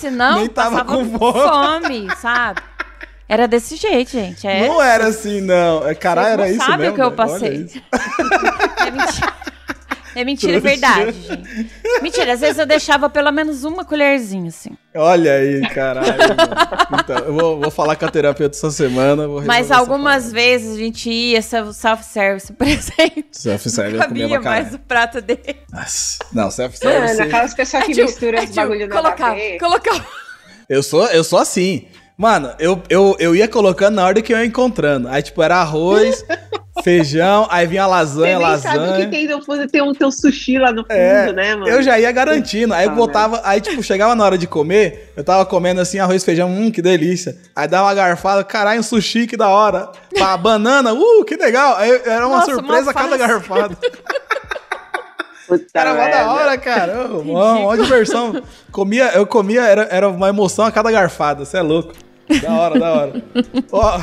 [0.04, 2.10] Senão Nem tava com fome.
[2.18, 2.62] sabe?
[3.28, 4.46] Era desse jeito, gente.
[4.46, 5.88] É, Não era assim, não.
[5.88, 6.92] É, Caralho, não era isso mesmo.
[6.92, 7.68] o que eu passei.
[8.86, 9.33] é mentira.
[10.16, 11.72] É mentira, é verdade, gente.
[12.02, 14.72] Mentira, às vezes eu deixava pelo menos uma colherzinha, assim.
[14.96, 16.14] Olha aí, caralho.
[17.00, 19.28] Então, eu vou, vou falar com a terapeuta essa semana.
[19.28, 23.24] Vou Mas algumas vezes a gente ia self-service, por exemplo.
[23.32, 25.58] Self-serve eu comia mais o prato dele.
[25.72, 26.20] Nossa.
[26.32, 27.18] Não, self-service.
[27.18, 30.08] Mano, aquelas pessoas que misturam os tio, bagulho nada a colocar, colocar.
[30.70, 31.88] Eu sou, eu sou assim.
[32.16, 35.08] Mano, eu, eu, eu ia colocando na ordem que eu ia encontrando.
[35.08, 36.24] Aí, tipo, era arroz,
[36.82, 39.10] feijão, aí vinha Você lasanha, nem sabe o que lasanha.
[39.12, 41.68] tem no fundo, tem um teu sushi lá no fundo, É, né, mano?
[41.68, 42.74] Eu já ia garantindo.
[42.74, 46.00] Aí eu Ah, botava, aí, tipo, chegava na hora de comer, eu tava comendo assim,
[46.00, 47.38] arroz, feijão, hum, que delícia.
[47.56, 49.92] Aí dava uma garfada, caralho, um sushi, que da hora.
[50.18, 51.76] Pá, banana, uh, que legal.
[51.78, 53.78] Aí era uma Nossa, surpresa a mó cada garfada.
[55.48, 57.08] Puta Era mó da hora, cara.
[57.14, 58.42] Ô, Mó, mó diversão.
[58.72, 61.44] Comia, eu comia, era, era uma emoção a cada garfada.
[61.44, 61.94] Você é louco.
[62.42, 63.24] Da hora, da hora.
[63.72, 64.00] Ó,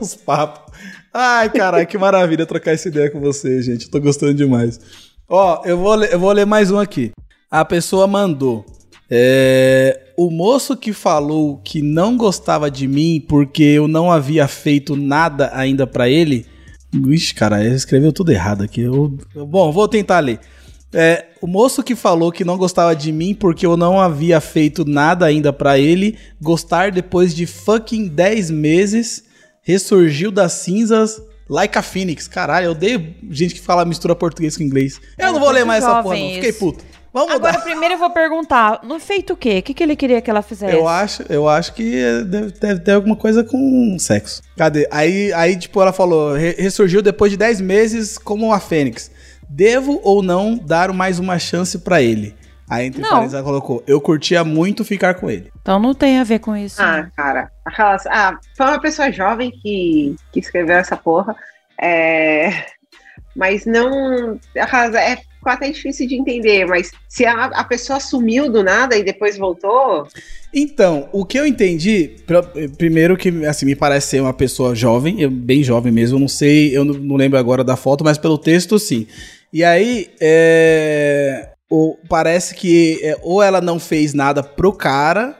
[0.00, 0.72] os papos.
[1.12, 3.84] Ai, caralho, que maravilha trocar essa ideia com você, gente.
[3.84, 4.80] Eu tô gostando demais.
[5.28, 7.10] Ó, eu vou, eu vou ler mais um aqui.
[7.50, 8.64] A pessoa mandou.
[9.10, 14.96] É, o moço que falou que não gostava de mim porque eu não havia feito
[14.96, 16.46] nada ainda pra ele
[16.94, 18.82] Ixi, cara, ele escreveu tudo errado aqui.
[18.82, 20.38] Eu- bom, vou tentar ler.
[20.92, 24.84] É, o moço que falou que não gostava de mim porque eu não havia feito
[24.84, 29.24] nada ainda pra ele gostar depois de fucking 10 meses,
[29.62, 32.26] ressurgiu das cinzas like a phoenix.
[32.28, 35.00] Caralho, eu odeio gente que fala mistura português com inglês.
[35.18, 36.34] Eu não vou ler mais essa porra, não.
[36.34, 36.58] Fiquei isso.
[36.58, 36.84] puto.
[37.14, 37.64] Vamos Agora, mudar.
[37.64, 39.58] primeiro eu vou perguntar, no feito o quê?
[39.58, 40.74] O que, que ele queria que ela fizesse?
[40.74, 41.92] Eu acho, eu acho que
[42.24, 44.40] deve, deve ter alguma coisa com sexo.
[44.56, 44.88] Cadê?
[44.90, 49.10] Aí, aí tipo, ela falou, "Re- ressurgiu depois de 10 meses como a Fênix.
[49.46, 52.34] Devo ou não dar mais uma chance pra ele?
[52.72, 53.08] Aí, entre Não.
[53.10, 55.50] parênteses, ela colocou, eu curtia muito ficar com ele.
[55.60, 56.80] Então não tem a ver com isso.
[56.80, 57.50] Ah, cara.
[57.64, 61.36] Aquelas, ah, foi uma pessoa jovem que, que escreveu essa porra.
[61.80, 62.64] É,
[63.36, 64.38] mas não.
[64.58, 68.96] aquelas- É, ficou até difícil de entender, mas se a, a pessoa sumiu do nada
[68.96, 70.06] e depois voltou.
[70.54, 75.20] Então, o que eu entendi, pr- primeiro que, assim, me parece ser uma pessoa jovem,
[75.20, 78.18] eu- bem jovem mesmo, eu não sei, eu não, não lembro agora da foto, mas
[78.18, 79.06] pelo texto, sim.
[79.52, 85.36] E aí, é, o- parece que é, ou ela não fez nada pro cara,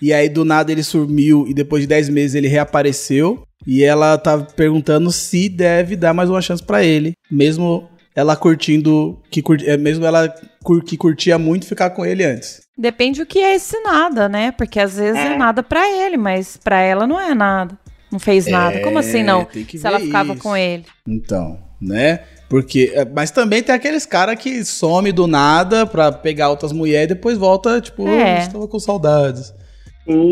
[0.00, 4.16] e aí do nada ele sumiu, e depois de 10 meses ele reapareceu, e ela
[4.18, 9.62] tá perguntando se deve dar mais uma chance pra ele, mesmo ela curtindo, que cur-
[9.64, 12.60] é, mesmo ela cur- que curtia muito ficar com ele antes.
[12.78, 14.52] Depende o que é esse nada, né?
[14.52, 15.36] Porque às vezes é, É.
[15.36, 17.76] nada pra ele, mas pra ela não é nada.
[18.12, 18.80] Não fez nada.
[18.82, 19.42] Como assim não?
[19.42, 20.42] É, tem que Se ela ficava isso.
[20.42, 20.84] com ele.
[21.08, 22.20] Então, né?
[22.48, 27.06] Porque, é, mas também tem aqueles caras que some do nada pra pegar outras mulheres
[27.10, 28.36] e depois volta, tipo, É.
[28.36, 29.52] "Oh, estava com saudades.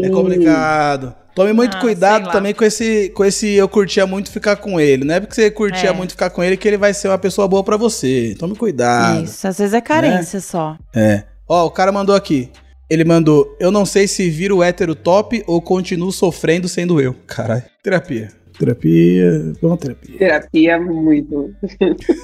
[0.02, 1.14] É complicado.
[1.34, 5.04] Tome muito Ah, cuidado também com esse, com esse eu curtia muito ficar com ele.
[5.04, 5.92] Não é porque você curtia É.
[5.92, 8.36] muito ficar com ele que ele vai ser uma pessoa boa pra você.
[8.38, 9.24] Tome cuidado.
[9.24, 10.76] Isso, às vezes é carência só.
[10.94, 11.24] É.
[11.48, 12.50] Ó, o cara mandou aqui.
[12.88, 17.16] Ele mandou, eu não sei se viro hétero top ou continuo sofrendo sendo eu.
[17.26, 17.64] Caralho.
[17.82, 18.28] Terapia.
[18.58, 19.52] Terapia.
[19.60, 20.18] Vamos terapia.
[20.18, 21.54] terapia muito.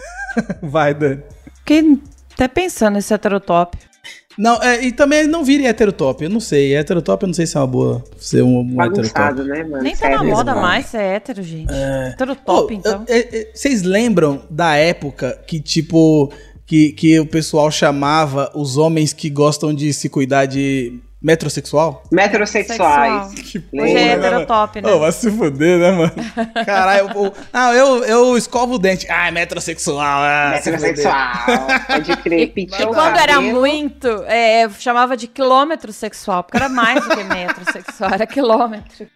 [0.63, 1.23] Vai, Dani.
[1.57, 1.99] Fiquei
[2.35, 3.77] até pensando nesse heterotop.
[4.39, 6.25] Não, é, e também não vire heterotop.
[6.25, 6.75] Eu não sei.
[6.75, 9.43] Heterotop eu não sei se é uma boa ser um, um heterotop.
[9.43, 9.83] Né, mano?
[9.83, 10.67] Nem tá na moda mano.
[10.67, 11.73] mais ser hétero, gente.
[11.73, 12.11] É.
[12.11, 13.05] Heterotop, Ô, então.
[13.09, 16.33] é, é, Vocês lembram da época que, tipo,
[16.65, 22.03] que, que o pessoal chamava os homens que gostam de se cuidar de metrosexual?
[22.11, 23.29] Metrosexuais.
[23.29, 23.31] Sexual.
[23.31, 24.91] Que Hoje porra, é né, heterotop, né?
[24.93, 26.13] Ô, vai se fuder, né, mano?
[26.65, 29.07] Caralho, eu, não, eu, eu escovo o dente.
[29.11, 30.23] Ah, é metrosexual.
[30.23, 30.51] Ah.
[30.55, 31.31] Metrosexual.
[31.87, 32.41] Pode crer.
[32.41, 37.11] E Pintou o quando era muito, é, chamava de quilômetro sexual, porque era mais do
[37.17, 39.07] que metro sexual, era quilômetro.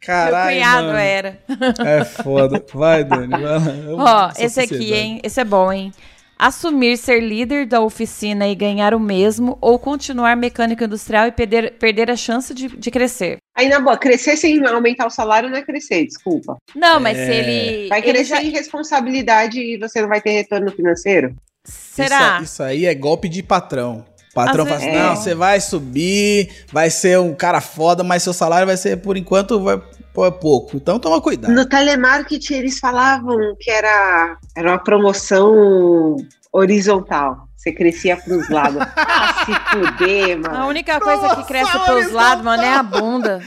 [0.00, 0.98] Caralho, Meu cunhado mano.
[0.98, 1.38] era.
[1.84, 2.64] É foda.
[2.72, 3.28] Vai, Dani.
[3.28, 4.94] Vai Ó, esse aqui, sociedade.
[4.94, 5.20] hein?
[5.24, 5.92] Esse é bom, hein?
[6.38, 11.72] Assumir ser líder da oficina e ganhar o mesmo, ou continuar mecânico industrial e perder,
[11.78, 13.38] perder a chance de, de crescer.
[13.56, 16.56] Aí, na boa, crescer sem aumentar o salário não é crescer, desculpa.
[16.76, 17.26] Não, mas É.
[17.26, 17.88] se ele.
[17.88, 21.34] Vai ele crescer já- em responsabilidade e você não vai ter retorno financeiro?
[21.64, 22.34] Será?
[22.36, 24.04] Isso, isso aí é golpe de patrão.
[24.34, 25.16] Patrão Às fala assim, vezes não, é.
[25.16, 29.60] você vai subir, vai ser um cara foda, mas seu salário vai ser, por enquanto,
[29.60, 29.80] vai,
[30.12, 30.76] pô, é pouco.
[30.76, 31.52] Então toma cuidado.
[31.52, 36.16] No telemarketing eles falavam que era, era uma promoção
[36.52, 37.47] horizontal.
[37.68, 38.82] Você crescia pros lados.
[38.96, 40.66] Ah, se fuder, A mano.
[40.68, 43.42] única coisa que cresce Nossa, pros lados, mano, é a bunda.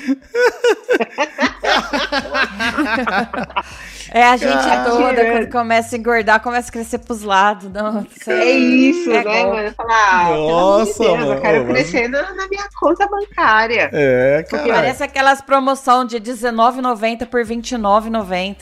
[4.13, 7.71] é a gente toda, quando começa a engordar, começa a crescer pros lados.
[7.71, 9.73] Não, É isso, É né, mano?
[9.75, 11.33] Falar, ah, Nossa, Deus, mano.
[11.33, 13.89] eu quero crescer na, na minha conta bancária.
[13.91, 14.73] É, Porque cara.
[14.81, 18.57] parece aquelas promoção de R$19,90 por R$29,90.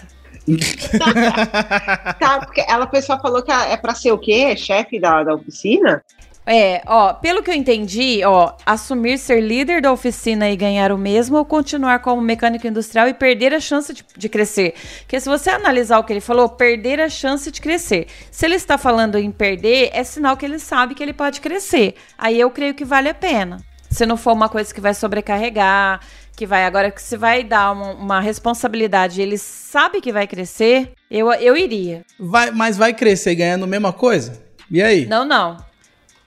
[2.19, 4.55] Tá, porque ela pessoa falou que é pra ser o quê?
[4.55, 6.03] Chefe da, da oficina?
[6.51, 10.97] É, ó, pelo que eu entendi, ó, assumir ser líder da oficina e ganhar o
[10.97, 14.73] mesmo ou continuar como mecânico industrial e perder a chance de, de crescer.
[15.01, 18.07] Porque se você analisar o que ele falou, perder a chance de crescer.
[18.31, 21.93] Se ele está falando em perder, é sinal que ele sabe que ele pode crescer.
[22.17, 23.63] Aí eu creio que vale a pena.
[23.87, 25.99] Se não for uma coisa que vai sobrecarregar,
[26.39, 30.25] que vai agora que se vai dar uma, uma responsabilidade, e ele sabe que vai
[30.25, 32.05] crescer, eu, eu iria.
[32.17, 34.41] Vai, mas vai crescer ganhando a mesma coisa?
[34.71, 35.05] E aí?
[35.05, 35.57] Não, não.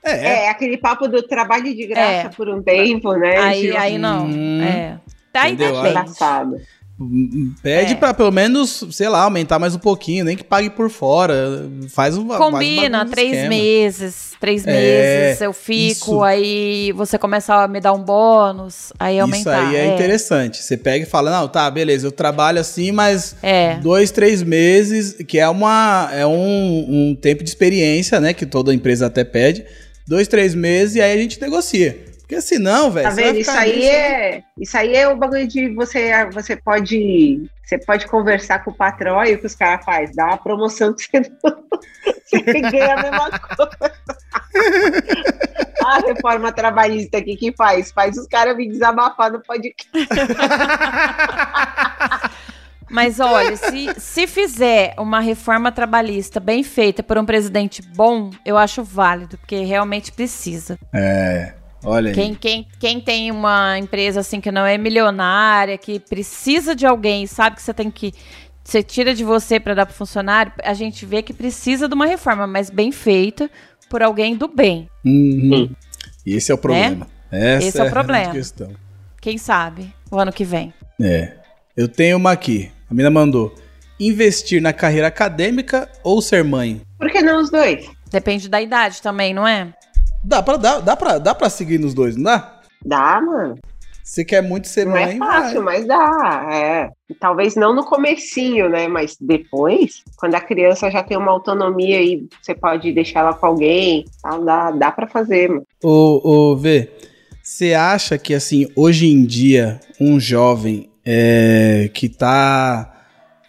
[0.05, 2.29] É, É, aquele papo do trabalho de graça É.
[2.29, 3.39] por um tempo, né?
[3.39, 4.27] Aí, aí não.
[4.27, 5.01] Hum, é.
[5.33, 5.77] Aí entendeu?
[5.77, 5.89] depende.
[5.89, 6.57] engraçado.
[7.63, 7.97] Pede É.
[7.97, 11.69] pra pelo menos, sei lá, aumentar mais um pouquinho, nem que pague por fora.
[11.89, 13.49] Faz um faz um Combina, bagulho, três esquema.
[13.49, 16.23] meses, três É, meses, eu fico, isso.
[16.23, 19.69] aí você começa a me dar um bônus, aí Isso aumentar.
[19.69, 20.63] aí é, interessante.
[20.63, 23.77] Você pega e fala, não, tá, beleza, eu trabalho assim, mas É.
[23.77, 28.33] dois, três meses, que é, uma, é um, um tempo de experiência, né?
[28.33, 29.65] Que toda empresa até pede.
[30.07, 31.97] Dois, três meses e aí a gente negocia.
[32.33, 33.07] Porque senão, velho.
[33.07, 33.39] Tá vendo?
[33.39, 34.43] Isso aí nisso, é.
[34.59, 36.25] Isso aí é o bagulho de você.
[36.31, 37.47] Você pode.
[37.63, 40.15] Você pode conversar com o patrão e o que os caras fazem?
[40.15, 41.65] Dá uma promoção que você, não,
[42.25, 43.95] você ganha a mesma coisa.
[45.85, 47.93] a reforma trabalhista aqui que faz?
[47.93, 49.87] Faz os caras me desabafar no podcast.
[52.91, 58.57] Mas olha, se, se fizer uma reforma trabalhista bem feita por um presidente bom, eu
[58.59, 60.79] acho válido, porque realmente precisa.
[60.93, 61.55] É.
[61.85, 62.15] Olha aí.
[62.15, 67.27] Quem, quem, quem tem uma empresa assim que não é milionária, que precisa de alguém,
[67.27, 68.13] sabe que você tem que.
[68.65, 72.07] Você tira de você para dar pro funcionário, a gente vê que precisa de uma
[72.07, 73.51] reforma, mas bem feita
[73.91, 74.89] por alguém do bem.
[75.05, 75.71] Uhum.
[76.25, 77.09] E esse é o problema.
[77.31, 78.33] Essa Esse é o a problema.
[78.33, 78.71] questão.
[79.21, 80.73] Quem sabe o ano que vem.
[81.01, 81.33] É.
[81.75, 82.71] Eu tenho uma aqui.
[82.91, 83.55] A mina mandou.
[83.99, 86.83] Investir na carreira acadêmica ou ser mãe?
[86.99, 87.89] Por que não os dois?
[88.11, 89.73] Depende da idade também, não é?
[90.25, 92.61] Dá pra, dá, dá pra, dá pra seguir nos dois, não dá?
[92.85, 93.59] Dá, mano.
[94.05, 95.79] Você quer muito ser Não mãe, é fácil, vai.
[95.79, 96.49] mas dá.
[96.53, 96.91] É.
[97.21, 98.89] Talvez não no comecinho, né?
[98.89, 103.47] Mas depois, quando a criança já tem uma autonomia e você pode deixar ela com
[103.47, 104.39] alguém, tá?
[104.39, 105.63] dá, dá pra fazer, mano.
[105.83, 106.91] Ô, ô, Vê,
[107.43, 112.92] você acha que, assim, hoje em dia, um jovem é, que tá.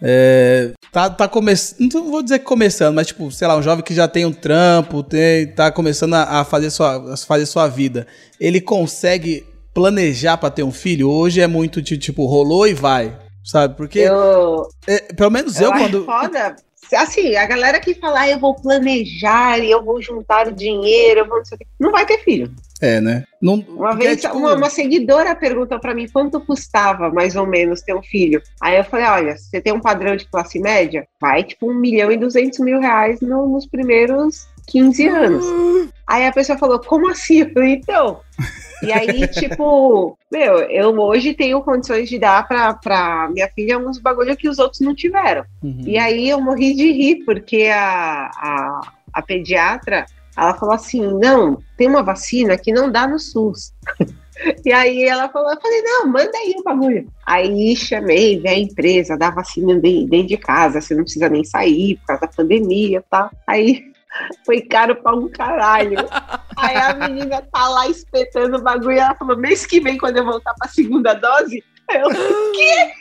[0.05, 1.79] É, tá, tá começando.
[1.93, 4.33] Não vou dizer que começando, mas, tipo, sei lá, um jovem que já tem um
[4.33, 8.05] trampo, tem, tá começando a, a fazer, sua, a fazer sua vida.
[8.37, 11.09] Ele consegue planejar pra ter um filho?
[11.09, 13.17] Hoje é muito de, tipo, rolou e vai.
[13.45, 13.75] Sabe?
[13.75, 16.05] Porque, Eu, é, pelo menos eu, eu, quando.
[16.05, 16.55] foda.
[16.95, 21.27] Assim, a galera que fala, ah, eu vou planejar e eu vou juntar dinheiro, eu
[21.27, 21.65] vou não sei o quê.
[21.79, 22.51] Não vai ter filho.
[22.81, 23.23] É, né?
[23.41, 27.47] Não, Uma porque, vez, tipo, uma, uma seguidora perguntou pra mim quanto custava, mais ou
[27.47, 28.41] menos, ter um filho.
[28.61, 31.07] Aí eu falei, olha, você tem um padrão de classe média?
[31.21, 35.45] Vai, tipo, um milhão e duzentos mil reais no- nos primeiros 15 anos.
[36.05, 37.41] Aí a pessoa falou, como assim?
[37.41, 38.19] Eu falei, então...
[38.83, 43.97] E aí, tipo, meu, eu hoje tenho condições de dar pra, pra minha filha uns
[43.97, 45.45] bagulho que os outros não tiveram.
[45.63, 45.83] Uhum.
[45.85, 48.81] E aí eu morri de rir, porque a, a,
[49.13, 50.05] a pediatra,
[50.35, 53.73] ela falou assim, não, tem uma vacina que não dá no SUS.
[54.65, 57.07] E aí ela falou, eu falei, não, manda aí o bagulho.
[57.23, 61.43] Aí chamei, veio a empresa, dá vacina de- dentro de casa, você não precisa nem
[61.45, 63.29] sair por causa da pandemia e tal.
[63.47, 63.92] Aí
[64.45, 65.97] foi caro pra um caralho.
[66.57, 70.17] Aí a menina tá lá espetando o bagulho e ela falou, mês que vem, quando
[70.17, 72.09] eu voltar pra segunda dose, eu,
[72.53, 72.91] quê?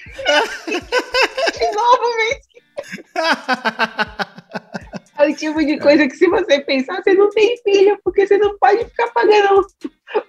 [1.53, 2.53] De novo, mês
[5.19, 8.39] É o tipo de coisa que se você pensar, você não tem filho, porque você
[8.39, 9.67] não pode ficar pagando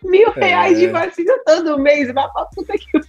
[0.03, 0.45] mil É.
[0.45, 2.13] reais de vacina todo mês.
[2.13, 2.99] Vai pra puta que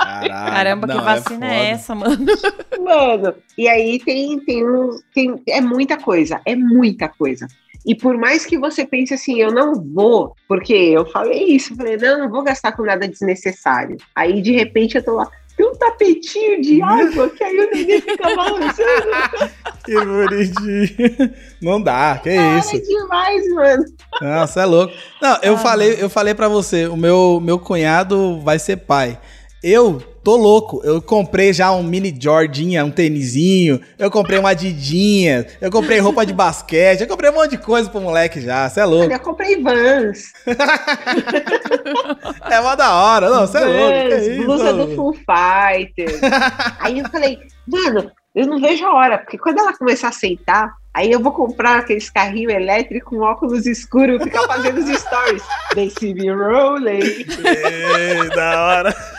[0.00, 1.68] Caralho, Caramba, que não, vacina é, foda.
[1.68, 2.26] essa, mano?
[2.82, 5.42] Mano, e aí tem, tem, um- tem.
[5.46, 7.46] É muita coisa, é muita coisa.
[7.84, 11.96] E por mais que você pense assim, eu não vou, porque eu falei isso, falei,
[11.96, 13.96] não, não vou gastar com nada desnecessário.
[14.14, 15.26] Aí de repente eu tô lá,
[15.56, 19.50] tem um tapetinho de água que aí o neném fica balançando.
[19.82, 21.34] Que bonitinho.
[21.62, 22.76] Não dá, que isso.
[22.76, 23.84] É demais, mano.
[24.20, 24.92] Nossa, é louco.
[25.22, 29.18] Não, eu Ah, falei, eu falei para você, o meu meu cunhado vai ser pai.
[29.62, 30.80] Eu tô louco.
[30.84, 33.80] Eu comprei já um mini Jordinha, um tênisinho.
[33.98, 35.46] Eu comprei uma didinha.
[35.60, 37.02] Eu comprei roupa de basquete.
[37.02, 38.68] Eu comprei um monte de coisa pro moleque já.
[38.68, 39.12] Você é louco.
[39.12, 40.32] Eu comprei vans,
[42.50, 43.28] É mó da hora.
[43.28, 44.10] Não, você é louco.
[44.10, 44.94] vans isso, blusa do?
[44.94, 46.20] Full Fighters.
[46.80, 50.72] aí eu falei, mano, eu não vejo a hora, porque quando ela começar a sentar,
[50.94, 55.42] aí eu vou comprar aqueles carrinhos elétricos com óculos escuros, ficar fazendo os stories.
[55.74, 57.00] They see me rolling.
[57.00, 59.09] Ei, da hora.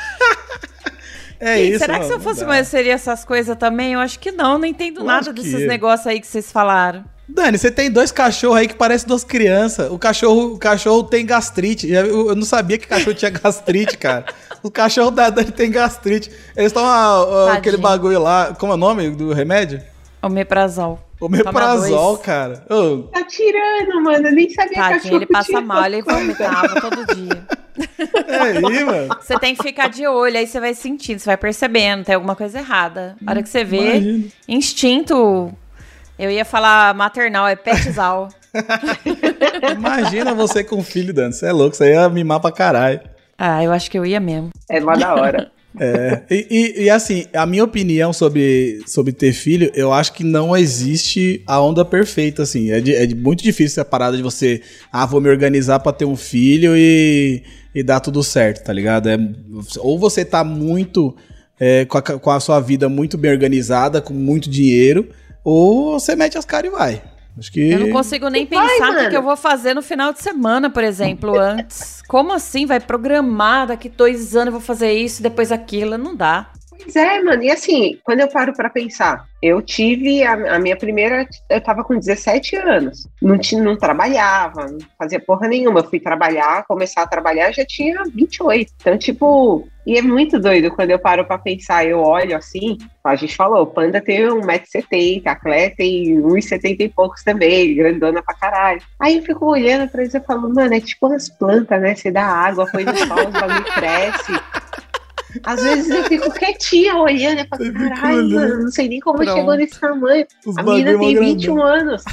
[1.42, 1.80] É Gente, isso.
[1.80, 3.94] será que se eu fosse eu seria essas coisas também?
[3.94, 5.66] Eu acho que não, não entendo nada que desses é.
[5.66, 7.04] negócios aí que vocês falaram.
[7.28, 9.92] Dani, você tem dois cachorros aí que parecem duas crianças.
[9.92, 11.90] O cachorro, o cachorro tem gastrite.
[11.90, 14.26] Eu, eu não sabia que cachorro tinha gastrite, cara.
[14.62, 16.32] O cachorro da Dani tem gastrite.
[16.56, 18.54] Eles tomam ah, ah, aquele bagulho lá.
[18.60, 19.82] Como é o nome do remédio?
[20.22, 21.00] Omeprazol.
[21.20, 22.26] Omeprazol, dois.
[22.26, 22.64] cara.
[22.70, 24.28] Ô, Tá tirando, mano.
[24.28, 27.48] Eu nem sabia que Tadinho, cachorro ele passa tinha mal, ele vomitava todo dia.
[28.28, 29.18] é aí, mano.
[29.22, 32.36] Você tem que ficar de olho, aí você vai sentindo, você vai percebendo, tem alguma
[32.36, 33.16] coisa errada.
[33.26, 34.28] A hora que você vê, Imagina.
[34.48, 35.54] instinto.
[36.18, 38.30] Eu ia falar maternal, é petzal.
[39.76, 41.34] Imagina você com um filho, Dani.
[41.34, 41.76] Você é louco.
[41.76, 43.02] Você ia mimar pra caralho.
[43.38, 44.50] Ah, eu acho que eu ia mesmo.
[44.70, 45.52] É mó da hora.
[45.80, 50.24] É, e, e- e, assim, a minha opinião sobre, sobre ter filho, eu acho que
[50.24, 52.72] não existe a onda perfeita, assim.
[52.72, 54.62] É, de- é muito difícil essa parada de você,
[54.92, 57.42] ah, vou me organizar pra ter um filho e,
[57.74, 59.08] e dar tudo certo, tá ligado?
[59.10, 59.18] É,
[59.80, 61.16] ou você tá muito,
[61.60, 65.08] é, com, a, com a sua vida muito bem organizada, com muito dinheiro,
[65.44, 67.02] ou você mete as caras e vai.
[67.38, 67.60] Acho que.
[67.60, 70.84] Eu não consigo nem pensar o que eu vou fazer no final de semana, por
[70.84, 72.02] exemplo, antes.
[72.08, 72.66] Como assim?
[72.66, 75.98] Vai programar daqui dois anos eu vou fazer isso, depois aquilo.
[75.98, 76.52] Não dá.
[76.72, 77.44] Pois é, mano.
[77.44, 81.28] E assim, quando eu paro pra pensar, eu tive a, a minha primeira.
[81.50, 83.08] Eu tava com 17 anos.
[83.22, 85.82] Não, tinha, não trabalhava, não fazia porra nenhuma.
[85.82, 88.72] Eu fui trabalhar, começar a trabalhar, já tinha 28.
[88.80, 89.68] Então, tipo.
[89.86, 91.86] E é muito doido quando eu paro pra pensar.
[91.86, 96.90] Eu olho assim, a gente falou, o Panda tem 1,70m, a Clé tem 1,70 e
[96.90, 98.82] poucos também, grandona pra caralho.
[99.00, 101.96] Aí eu fico olhando pra eles e falo, mano, é tipo as plantas, né?
[101.96, 104.34] Você dá água, põe no sol, os bagulho cresce.
[105.44, 109.18] Às vezes eu fico quietinha olhando e falo, Você caralho, mano, não sei nem como
[109.18, 109.34] Pronto.
[109.34, 110.26] chegou nesse tamanho.
[110.46, 111.74] Os A menina bagulho tem mó 21 grandão.
[111.80, 112.04] anos.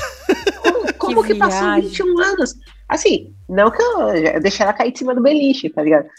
[0.60, 1.88] Como, como que, passou viagem.
[1.88, 2.54] 21 anos?
[2.88, 6.06] Assim, não que eu, eu deixei ela cair de cima do beliche, tá ligado?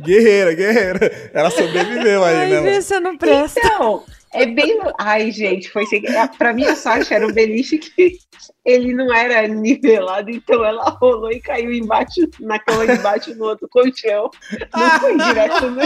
[0.00, 1.30] Guerreira, guerreira.
[1.32, 2.80] Ela sobreviveu aí, Ai, né?
[2.80, 3.60] se não presta.
[3.64, 4.02] Então,
[4.34, 4.78] é bem.
[4.98, 6.06] Ai, gente, foi sem.
[6.06, 8.18] é, Pra minha sorte, era um beliche que
[8.64, 13.44] ele não era nivelado, então ela rolou e caiu embaixo, na cama de baixo no
[13.44, 14.30] outro colchão.
[14.74, 15.80] Não foi direto no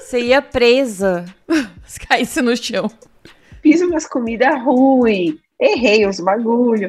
[0.00, 1.24] Você ia presa.
[1.86, 2.90] Se caísse no chão.
[3.62, 6.88] fiz umas comidas ruins, errei uns bagulho.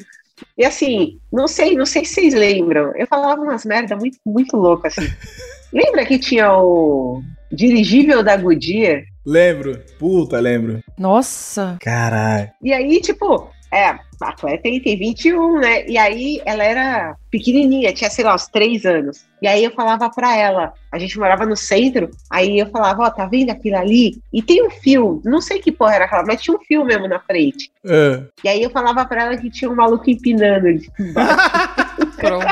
[0.58, 2.94] E assim, não sei, não sei se vocês lembram.
[2.96, 5.10] Eu falava umas merda muito, muito loucas assim.
[5.74, 7.22] Lembra que tinha o
[7.52, 9.04] dirigível da Goodyear?
[9.26, 9.80] Lembro.
[9.98, 10.80] Puta, lembro.
[10.98, 11.78] Nossa.
[11.82, 12.50] Caralho.
[12.64, 15.88] E aí, tipo, é, a Clé tem, tem 21, né?
[15.88, 19.26] E aí ela era pequenininha, tinha, sei lá, uns 3 anos.
[19.42, 23.10] E aí eu falava pra ela, a gente morava no centro, aí eu falava, ó,
[23.10, 24.20] tá vendo aquilo ali?
[24.34, 27.08] E tem um fio, não sei que porra era aquela, mas tinha um fio mesmo
[27.08, 27.72] na frente.
[27.86, 28.24] É.
[28.44, 30.90] E aí eu falava pra ela que tinha um maluco empinando ele.
[32.18, 32.46] Pronto.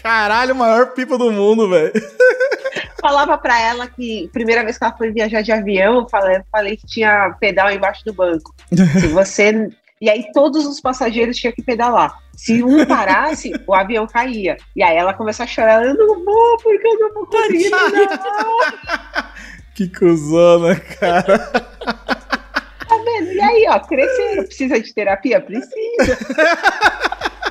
[0.00, 1.92] Caralho, maior pipa do mundo, velho.
[3.00, 6.76] falava pra ela que primeira vez que ela foi viajar de avião, eu falei, falei
[6.76, 8.54] que tinha pedal embaixo do banco.
[8.70, 9.70] Se você.
[10.00, 12.18] E aí todos os passageiros tinham que pedalar.
[12.34, 14.56] Se um parasse, o avião caía.
[14.74, 17.70] E aí ela começou a chorar, eu não vou, porque eu não vou conseguir.
[19.72, 21.38] Que cuzona, cara.
[21.38, 23.32] Tá vendo?
[23.32, 24.44] E aí, ó, cresceram.
[24.44, 25.40] Precisa de terapia?
[25.40, 26.18] Precisa.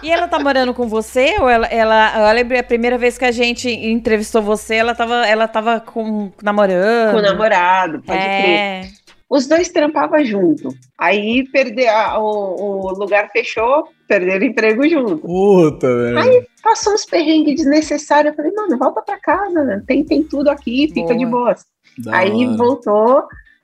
[0.02, 1.36] E ela tá morando com você?
[1.40, 2.30] Ou ela, ela.
[2.30, 6.32] Eu lembro a primeira vez que a gente entrevistou você, ela tava, ela tava com
[6.42, 7.12] namorando.
[7.14, 8.50] Com o namorado, pode crer.
[8.50, 8.82] é.
[9.30, 10.70] Os dois trampavam junto.
[10.98, 15.18] Aí perde, a- o, o lugar fechou, perderam emprego junto.
[15.20, 16.48] Puta, velho.
[16.64, 18.32] Passou uns perrengues desnecessários.
[18.32, 19.84] Eu falei, mano, volta pra casa, né?
[19.86, 21.18] tem, tem tudo aqui, fica Boa.
[21.18, 21.66] de boas.
[22.00, 22.58] Da aí hora.
[22.58, 23.24] voltou,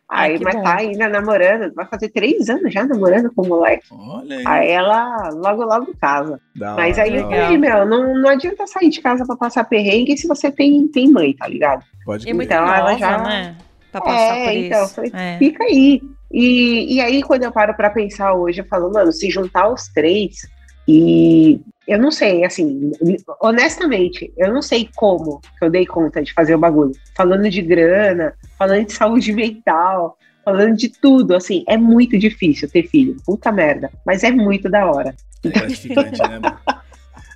[0.10, 0.64] aí, que mas bom.
[0.64, 3.84] tá ainda namorando, vai fazer três anos já namorando com o moleque.
[3.92, 4.44] Olha aí.
[4.48, 6.40] Aí ela logo, logo casa.
[6.56, 7.42] Da Mas aí hora.
[7.44, 11.10] falei, meu, não, não adianta sair de casa pra passar perrengue se você tem, tem
[11.12, 11.84] mãe, tá ligado?
[12.06, 12.42] Pode crer.
[12.42, 13.56] Então, ela nova, já- né?
[13.92, 14.96] Pra passar É, por então, isso.
[14.96, 15.38] foi- É.
[15.38, 16.02] Fica aí.
[16.32, 19.88] E, e aí, quando eu paro pra pensar hoje, eu falo, mano, se juntar os
[19.88, 20.36] três,
[20.88, 22.92] e eu não sei, assim,
[23.42, 26.92] honestamente, eu não sei como que eu dei conta de fazer o bagulho.
[27.16, 32.88] Falando de grana, falando de saúde mental, falando de tudo, assim, é muito difícil ter
[32.88, 33.18] filho.
[33.26, 33.92] Puta merda.
[34.06, 35.16] Mas é muito da hora.
[35.44, 36.58] É gratificante, né, mano?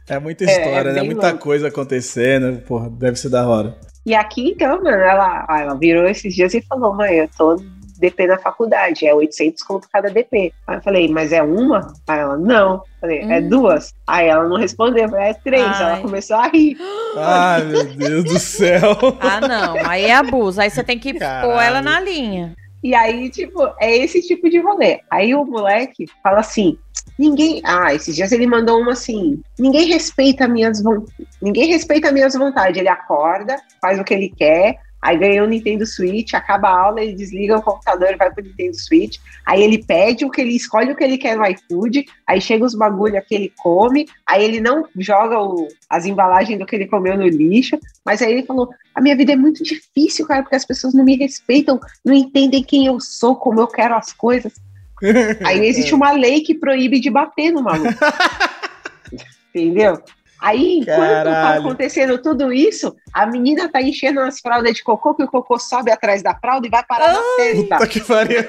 [0.07, 0.99] É muita É, história, é né?
[1.01, 1.43] bem Muita louco.
[1.43, 2.59] coisa acontecendo.
[2.63, 3.77] Porra, deve ser da hora.
[4.05, 7.55] E aqui, então, mano, ela, ela virou esses dias e falou, mãe, eu tô
[7.99, 10.53] DP na faculdade, é 800 conto cada DP.
[10.65, 11.93] Aí eu falei, mas é uma?
[12.07, 12.81] Aí ela, não.
[13.01, 13.49] Falei, é Hum.
[13.49, 13.93] duas?
[14.07, 15.63] Aí ela não respondeu, eu falei, é três.
[15.63, 15.83] Ai.
[15.83, 16.77] Ela começou a rir.
[17.17, 18.97] Ai, meu Deus do céu.
[19.19, 19.75] Ah, não.
[19.85, 20.61] Aí é abuso.
[20.61, 21.49] Aí você tem que Caralho.
[21.51, 22.55] pôr ela na linha.
[22.81, 25.01] E aí, tipo, é esse tipo de rolê.
[25.11, 26.77] Aí o moleque fala assim:
[27.17, 27.61] ninguém.
[27.65, 31.27] Ah, esses dias ele mandou uma assim: ninguém respeita minhas vontades.
[31.41, 32.77] Ninguém respeita minhas vontades.
[32.77, 34.77] Ele acorda, faz o que ele quer.
[35.01, 38.43] Aí ganha o Nintendo Switch, acaba a aula, ele desliga o computador e vai pro
[38.43, 39.17] Nintendo Switch.
[39.45, 42.05] Aí ele pede o que ele escolhe o que ele quer no iFood.
[42.27, 44.05] Aí chega os bagulho que ele come.
[44.27, 47.79] Aí ele não joga o- as embalagens do que ele comeu no lixo.
[48.05, 51.05] Mas aí ele falou: a minha vida é muito difícil, cara, porque as pessoas não
[51.05, 54.53] me respeitam, não entendem quem eu sou, como eu quero as coisas.
[55.45, 57.87] Aí existe uma lei que proíbe de bater no maluco.
[59.55, 60.01] Entendeu?
[60.41, 61.59] Aí, enquanto tá Caralho.
[61.61, 65.91] acontecendo tudo isso, a menina tá enchendo as fraldas de cocô, que o cocô sobe
[65.91, 67.63] atrás da fralda e vai parar na testa.
[67.77, 68.43] Puta que pariu.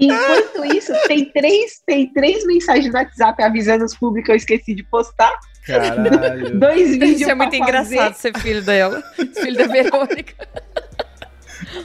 [0.00, 4.74] Enquanto isso, tem três, tem três mensagens no WhatsApp avisando os públicos que eu esqueci
[4.74, 5.32] de postar.
[5.66, 6.58] Caralho.
[6.58, 9.02] Dois vídeos Isso é muito pra engraçado ser filho dela.
[9.16, 10.34] filho da Verônica.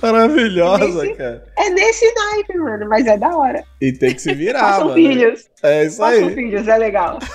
[0.01, 1.43] Maravilhosa, Esse- cara.
[1.57, 3.63] É nesse naipe, mano, mas é da hora.
[3.81, 4.95] E tem que se virar, Façam mano.
[4.95, 5.45] filhos.
[5.63, 6.33] É isso Façam aí.
[6.35, 7.19] filhos, é legal.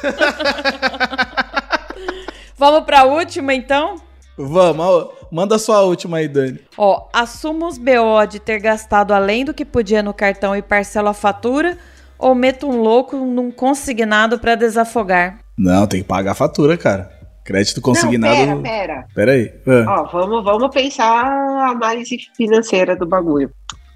[2.56, 3.96] Vamos pra última, então?
[4.36, 6.60] Vamos, ó, manda sua última aí, Dani.
[6.76, 11.08] Ó, assumo os BO de ter gastado além do que podia no cartão e parcelo
[11.08, 11.76] a fatura,
[12.18, 15.38] ou meto um louco num consignado pra desafogar?
[15.56, 17.10] Não, tem que pagar a fatura, cara.
[17.44, 18.46] Crédito consignado.
[18.46, 19.06] Não, pera, pera.
[19.14, 19.52] Pera aí.
[19.86, 20.00] Ah.
[20.00, 23.50] Ó, vamos, vamos pensar a análise financeira do bagulho.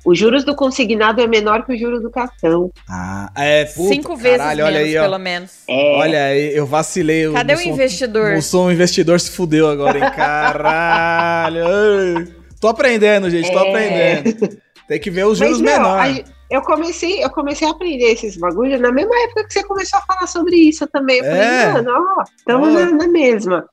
[0.04, 2.70] Os juros do consignado é menor que o juro do cartão.
[2.88, 5.02] Ah, é, puta, Cinco vezes caralho, menos, olha aí, ó.
[5.02, 5.50] pelo menos.
[5.68, 7.30] É, Olha aí, eu vacilei.
[7.32, 8.32] Cadê o sou- investidor?
[8.34, 10.04] O som investidor se fudeu agora, hein?
[10.14, 11.64] Caralho.
[12.60, 13.68] Tô aprendendo, gente, tô É.
[13.68, 14.58] aprendendo.
[14.88, 16.24] Tem que ver os juros menores.
[16.50, 20.02] Eu comecei, eu comecei a aprender esses bagulhos na mesma época que você começou a
[20.02, 21.18] falar sobre isso também.
[21.18, 21.72] Eu É.
[21.72, 23.68] falei, mano, ó, estamos na, na mesma.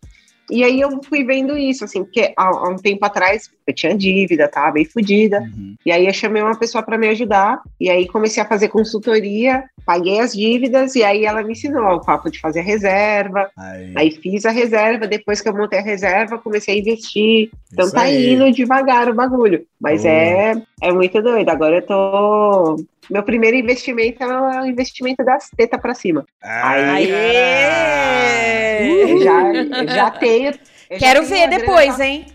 [0.50, 3.98] E aí eu fui vendo isso, assim, porque há, há um tempo atrás eu tinha
[3.98, 5.40] dívida, tava bem fodida.
[5.40, 5.76] Uhum.
[5.86, 9.64] E aí eu chamei uma pessoa para me ajudar, e aí comecei a fazer consultoria,
[9.86, 13.50] paguei as dívidas, e aí ela me ensinou o papo de fazer reserva.
[13.58, 13.94] Aí.
[13.96, 17.50] Aí fiz a reserva, depois que eu montei a reserva, comecei a investir.
[17.72, 18.34] Então Isso tá aí.
[18.34, 19.66] indo devagar o bagulho.
[19.80, 20.14] Mas Boa.
[20.14, 21.50] é, é muito doido.
[21.50, 22.76] Agora eu tô.
[23.10, 26.26] Meu primeiro investimento é o investimento das tetas pra cima.
[26.44, 29.04] Ai, Aê!
[29.12, 30.48] Eu já, eu já tenho.
[30.52, 32.26] eu já Quero tenho ver grana depois, hein?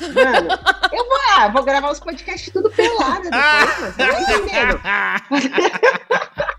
[0.00, 0.48] Mano,
[0.92, 4.80] eu vou, ah, vou gravar os podcasts tudo pelado depois, entendendo?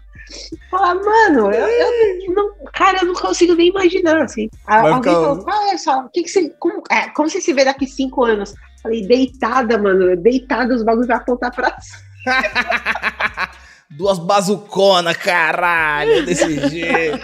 [0.71, 4.49] Falar, mano, eu, eu não, cara, eu não consigo nem imaginar, assim.
[4.65, 7.39] Vai Alguém ficar- falou, qual é só, o que que você, como, é, como você
[7.39, 8.53] se vê daqui cinco anos?
[8.81, 12.03] Falei, deitada, mano, deitada, os bagulhos vai apontar pra cima.
[13.91, 17.19] Duas bazucona, caralho, desse jeito.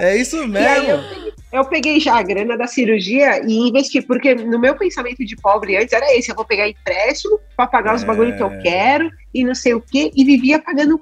[0.00, 1.02] é isso mesmo.
[1.52, 5.76] eu peguei já a grana da cirurgia e investi, porque no meu pensamento de pobre
[5.76, 8.06] antes era esse, eu vou pegar empréstimo pra pagar os É.
[8.06, 11.00] bagulhos que eu quero e não sei o quê, e vivia pagando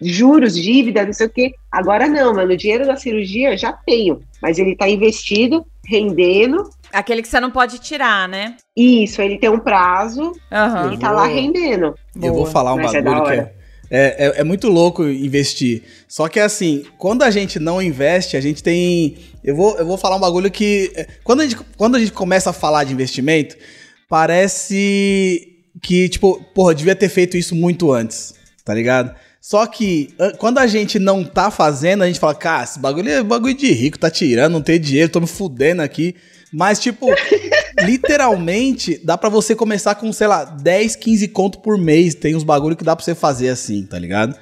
[0.00, 1.54] juros, dívida, não sei o quê.
[1.72, 6.68] Agora não, mano, o dinheiro da cirurgia eu já tenho, mas ele tá investido, rendendo,
[6.92, 8.56] Aquele que você não pode tirar, né?
[8.76, 10.92] isso, ele tem um prazo Aham.
[10.94, 11.94] e tá lá rendendo.
[12.20, 13.52] Eu vou falar um Mas é bagulho da que é,
[13.90, 15.82] é, é, é muito louco investir.
[16.08, 19.16] Só que assim, quando a gente não investe, a gente tem.
[19.44, 20.90] Eu vou, eu vou falar um bagulho que.
[20.96, 23.56] é, Quando a, gente, quando a gente começa a falar de investimento,
[24.08, 25.48] parece
[25.82, 28.34] que, tipo, porra, devia ter feito isso muito antes,
[28.64, 29.14] tá ligado?
[29.40, 33.08] Só que an- quando a gente não tá fazendo, a gente fala, cara, esse bagulho
[33.10, 36.14] é bagulho de rico, tá tirando, não tem dinheiro, tô me fudendo aqui.
[36.52, 37.06] Mas, tipo,
[37.82, 42.14] literalmente, dá pra você começar com, sei lá, 10, 15 conto por mês.
[42.14, 44.36] Tem uns bagulho que dá pra você fazer assim, tá ligado?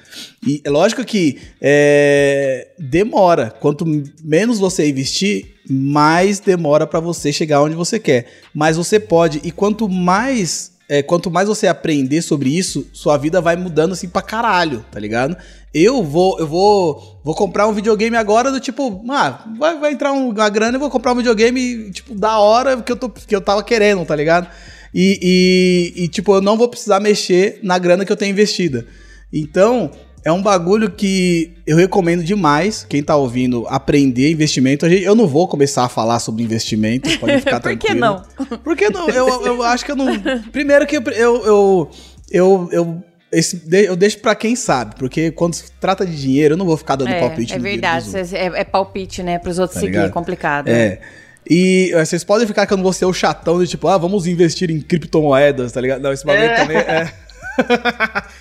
[0.45, 3.49] E é lógico que é, demora.
[3.59, 3.85] Quanto
[4.23, 8.27] menos você investir, mais demora pra você chegar onde você quer.
[8.53, 9.41] Mas você pode.
[9.43, 10.74] E quanto mais.
[10.87, 14.99] É, quanto mais você aprender sobre isso, sua vida vai mudando assim pra caralho, tá
[14.99, 15.35] ligado?
[15.73, 20.13] Eu vou, eu vou, vou comprar um videogame agora do tipo, ah, vai, vai entrar
[20.13, 23.35] um- uma grana e vou comprar um videogame, tipo, da hora que eu, tô, que
[23.35, 24.47] eu tava querendo, tá ligado?
[24.93, 28.85] E, e, e, tipo, eu não vou precisar mexer na grana que eu tenho investida.
[29.33, 29.91] Então,
[30.25, 34.87] é um bagulho que eu recomendo demais, quem tá ouvindo, aprender investimento.
[34.87, 37.99] Eu não vou começar a falar sobre investimento, pode ficar Por que tranquilo.
[37.99, 38.57] não?
[38.63, 40.07] Porque não, eu, eu acho que eu não.
[40.51, 41.03] Primeiro que eu.
[41.13, 41.89] Eu,
[42.31, 46.57] eu, eu, esse, eu deixo pra quem sabe, porque quando se trata de dinheiro, eu
[46.57, 48.09] não vou ficar dando É, palpite é verdade.
[48.33, 49.37] É, é palpite, né?
[49.39, 50.07] Pros outros Tá seguir, ligado?
[50.07, 50.67] é complicado.
[50.69, 50.99] É.
[51.47, 53.97] E eh, vocês podem ficar que eu não vou ser o chatão de tipo, ah,
[53.99, 56.01] vamos investir em criptomoedas, tá ligado?
[56.01, 56.55] Não, esse bagulho É.
[56.55, 57.13] também é.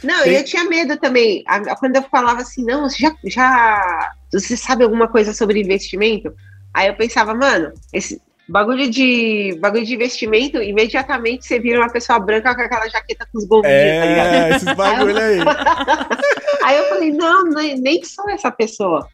[0.02, 1.44] Não, Tem- eu tinha medo também.
[1.78, 4.12] Quando eu falava assim, não, você já, já.
[4.32, 6.34] Você sabe alguma coisa sobre investimento?
[6.72, 12.18] Aí eu pensava, mano, esse bagulho de bagulho de investimento, imediatamente você vira uma pessoa
[12.18, 14.34] branca com aquela jaqueta com os gominhos, tá ligado?
[14.34, 15.38] É, esses bagulho aí.
[16.64, 19.06] Aí eu falei, não, nem nem sou essa pessoa.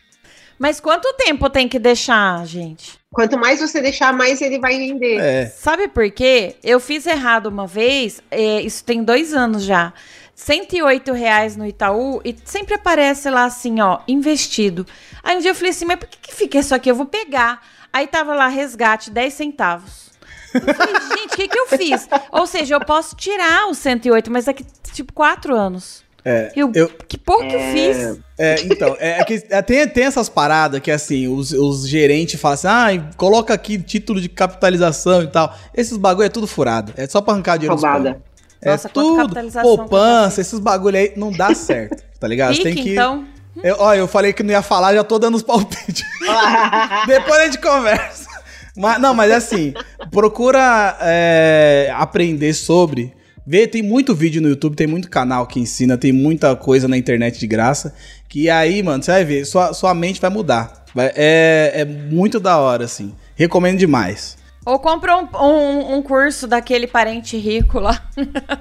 [0.56, 2.99] Mas quanto tempo tem que deixar, gente?
[3.12, 5.18] Quanto mais você deixar, mais ele vai render.
[5.18, 5.46] É.
[5.46, 6.56] Sabe por quê?
[6.62, 9.92] Eu fiz errado uma vez, é, isso tem dois anos já.
[10.34, 14.86] 108 reais no Itaú e sempre aparece lá assim, ó, investido.
[15.22, 16.90] Aí um dia eu falei assim, mas por que, que fica isso aqui?
[16.90, 17.60] Eu vou pegar.
[17.92, 20.10] Aí tava lá, resgate, 10 centavos.
[20.54, 22.08] Eu falei, gente, o que, que eu fiz?
[22.30, 26.04] Ou seja, eu posso tirar os 108, mas daqui, tipo, quatro anos.
[26.24, 28.18] É, Eu, eu- Que porra que eu fiz?
[28.38, 32.40] É, então, é, é que é, tem, tem essas paradas que assim, os, os gerentes
[32.40, 35.54] falam assim, ah, coloca aqui título de capitalização e tal.
[35.74, 36.92] Esses bagulho é tudo furado.
[36.96, 38.22] É só pra arrancar dinheiro Roubada.
[38.62, 42.50] É Nossa, tudo, poupança, esses bagulho aí, não dá certo, tá ligado?
[42.50, 42.92] Pique, tem que...
[42.92, 43.24] então.
[43.62, 46.04] Eu, ó, eu falei que não ia falar, já tô dando os palpites.
[47.06, 48.28] Depois a gente conversa.
[48.76, 49.74] Mas, não, mas assim,
[50.10, 53.12] procura é, aprender sobre.
[53.50, 56.96] Vê, tem muito vídeo no YouTube, tem muito canal que ensina, tem muita coisa na
[56.96, 57.92] internet de graça.
[58.28, 60.84] Que aí, mano, você vai ver, sua, sua mente vai mudar.
[60.94, 63.12] Vai- é, é muito da hora, assim.
[63.34, 64.38] Recomendo demais.
[64.64, 68.00] Ou compra um, um, um curso daquele parente rico lá.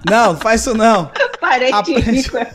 [0.10, 1.12] Não, não faz isso não.
[1.40, 2.12] Parente Aprende.
[2.12, 2.50] rico é.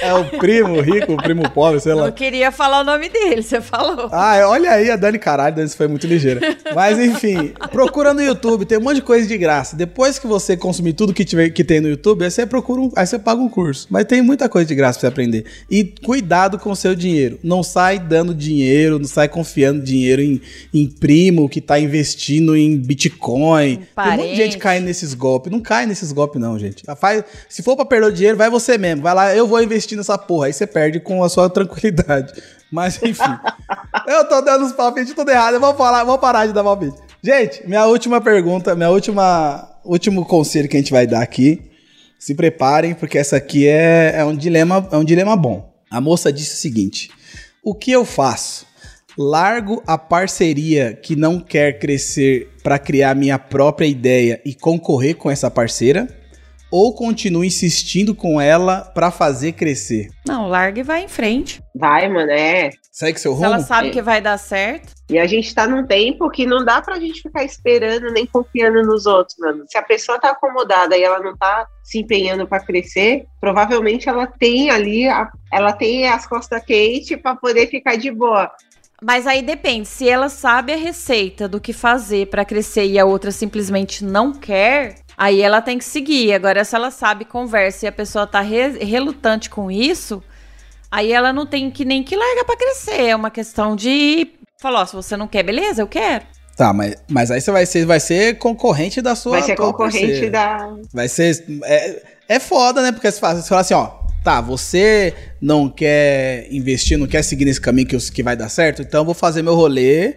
[0.00, 2.04] É o primo rico, o primo pobre, sei lá.
[2.04, 4.08] Não queria falar o nome dele, você falou.
[4.12, 6.40] Ah, olha aí a Dani, caralho, Dani, foi muito ligeira.
[6.74, 9.76] Mas enfim, procura no YouTube, tem um monte de coisa de graça.
[9.76, 12.92] Depois que você consumir tudo que, tiver, que tem no YouTube, aí você procura um,
[12.96, 13.86] aí você paga um curso.
[13.90, 15.44] Mas tem muita coisa de graça pra você aprender.
[15.70, 17.38] E cuidado com o seu dinheiro.
[17.42, 20.40] Não sai dando dinheiro, não sai confiando dinheiro em,
[20.72, 23.80] em primo que tá investindo em Bitcoin.
[23.94, 25.52] Tem um monte de gente caindo nesses golpes.
[25.52, 26.82] Não cai nesses golpes, não, gente.
[26.98, 29.02] Faz, se for pra perder dinheiro, vai você mesmo.
[29.02, 30.46] Vai lá, eu vou investir nessa porra.
[30.46, 32.32] Aí você perde com a sua tranquilidade.
[32.70, 33.38] Mas enfim.
[34.06, 35.54] eu tô dando os palpites tudo errado.
[35.54, 36.96] Eu vou, falar, vou parar de dar palpite.
[37.22, 39.68] Gente, minha última pergunta, minha última.
[39.84, 41.60] Último conselho que a gente vai dar aqui.
[42.18, 45.74] Se preparem, porque essa aqui é, é um dilema, é um dilema bom.
[45.90, 47.10] A moça disse o seguinte:
[47.64, 48.64] o que eu faço?
[49.18, 55.30] Largo a parceria que não quer crescer para criar minha própria ideia e concorrer com
[55.30, 56.08] essa parceira?
[56.72, 60.08] Ou continuo insistindo com ela para fazer crescer?
[60.26, 61.62] Não, larga e vai em frente.
[61.74, 62.70] Vai, mano, é.
[62.90, 63.68] Segue seu Se ela rumo?
[63.68, 63.90] sabe É.
[63.90, 64.90] que vai dar certo.
[65.10, 68.80] E a gente tá num tempo que não dá pra gente ficar esperando nem confiando
[68.86, 69.64] nos outros, mano.
[69.68, 74.26] Se a pessoa tá acomodada e ela não tá se empenhando pra crescer, provavelmente ela
[74.26, 78.50] tem ali, a- ela tem as costas quentes pra poder ficar de boa.
[79.04, 83.04] Mas aí depende, se ela sabe a receita do que fazer pra crescer e a
[83.04, 86.32] outra simplesmente não quer, aí ela tem que seguir.
[86.32, 90.22] Agora, se ela sabe, conversa e a pessoa tá re- relutante com isso,
[90.90, 93.02] aí ela não tem que nem que larga pra crescer.
[93.08, 94.28] É uma questão de
[94.60, 96.24] falar, ó, se você não quer, beleza, eu quero.
[96.56, 100.06] Tá, mas, mas aí você vai ser, vai ser concorrente da sua Vai ser concorrente
[100.06, 100.30] parceira.
[100.30, 100.76] da.
[100.92, 101.44] Vai ser.
[101.64, 102.92] É, é foda, né?
[102.92, 104.02] Porque você fala, você fala assim, ó.
[104.22, 108.48] Tá, você não quer investir, não quer seguir nesse caminho que, eu- que vai dar
[108.48, 110.14] certo, então eu vou fazer meu rolê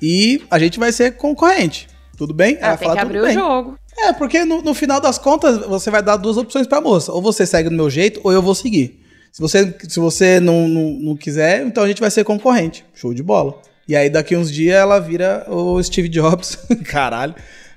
[0.00, 1.86] e a gente vai ser concorrente.
[2.16, 2.56] Tudo bem?
[2.58, 3.78] Ela Ela tem fala, que "Tudo abrir o bem." jogo.
[3.98, 7.12] É, porque no, no final das contas você vai dar duas opções pra moça.
[7.12, 9.00] Ou você segue do meu jeito, ou eu vou seguir.
[9.30, 12.84] Se você, se você não, não, não quiser, então a gente vai ser concorrente.
[12.94, 13.60] Show de bola.
[13.88, 16.58] E aí daqui uns dias ela vira o Steve Jobs.
[16.84, 17.34] Caralho.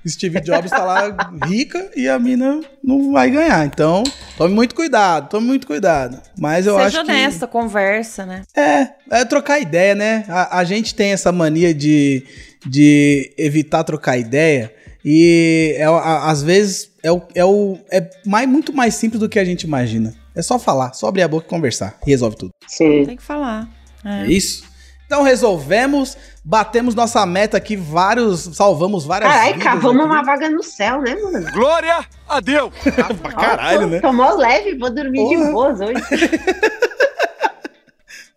[0.07, 3.65] Steve Jobs tá lá rica e a mina não vai ganhar.
[3.65, 4.03] Então,
[4.37, 6.21] tome muito cuidado, tome muito cuidado.
[6.37, 8.43] Mas eu Seja acho honesta, conversa, né?
[8.53, 8.59] que.
[8.59, 10.23] É, é trocar ideia, né?
[10.27, 12.23] A, a gente tem essa mania de,
[12.67, 14.71] de evitar trocar ideia.
[15.07, 19.29] E é, a- às vezes é, o, é, o, é mais, muito mais simples do
[19.29, 20.13] que a gente imagina.
[20.35, 21.97] É só falar, só abrir a boca e conversar.
[22.05, 22.49] E resolve tudo.
[22.67, 23.05] Sim.
[23.05, 23.69] Tem que falar.
[24.03, 24.63] É isso?
[25.05, 30.13] Então resolvemos, batemos nossa meta aqui, vários, salvamos várias Caralho, vidas cavamos aqui.
[30.13, 31.51] uma vaga no céu, né, mano?
[31.51, 32.73] Glória a Deus!
[33.21, 33.99] pra caralho, né?
[33.99, 35.51] Tomou leve, vou dormir de Porra.
[35.51, 35.93] boas hoje.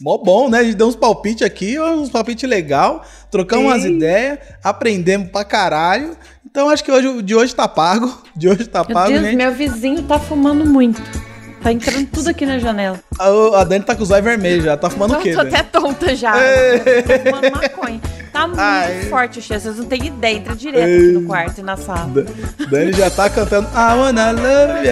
[0.00, 0.58] Mó bom, né?
[0.58, 3.96] A gente deu uns palpites aqui, uns palpites legal, trocamos umas Sim.
[3.96, 6.16] ideias, aprendemos pra caralho.
[6.50, 8.22] Então acho que hoje, de hoje tá pago.
[8.34, 9.36] De hoje tá Meu pago, Deus, gente.
[9.36, 11.00] meu vizinho tá fumando muito.
[11.62, 13.00] Tá entrando tudo aqui na janela.
[13.18, 14.76] A, a Dani tá com os olhos vermelhos já.
[14.76, 15.48] Tá fumando o Tô, quê, tô Dani?
[15.54, 16.34] até tonta já.
[16.40, 16.78] Ei.
[17.02, 18.00] Tô fumando maconha.
[18.32, 19.02] Tá muito Ai.
[19.10, 20.36] forte o cheiro, vocês não têm ideia.
[20.36, 22.06] Entra direto aqui no quarto e na sala.
[22.22, 24.88] Da- Dani já tá cantando I wanna love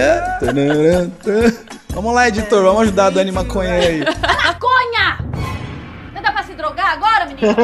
[1.23, 1.53] tan.
[1.89, 2.63] Vamos lá, editor.
[2.63, 3.99] Vamos ajudar a Dani maconheira aí.
[4.45, 5.19] Maconha!
[6.13, 7.55] Não dá pra se drogar agora, menino?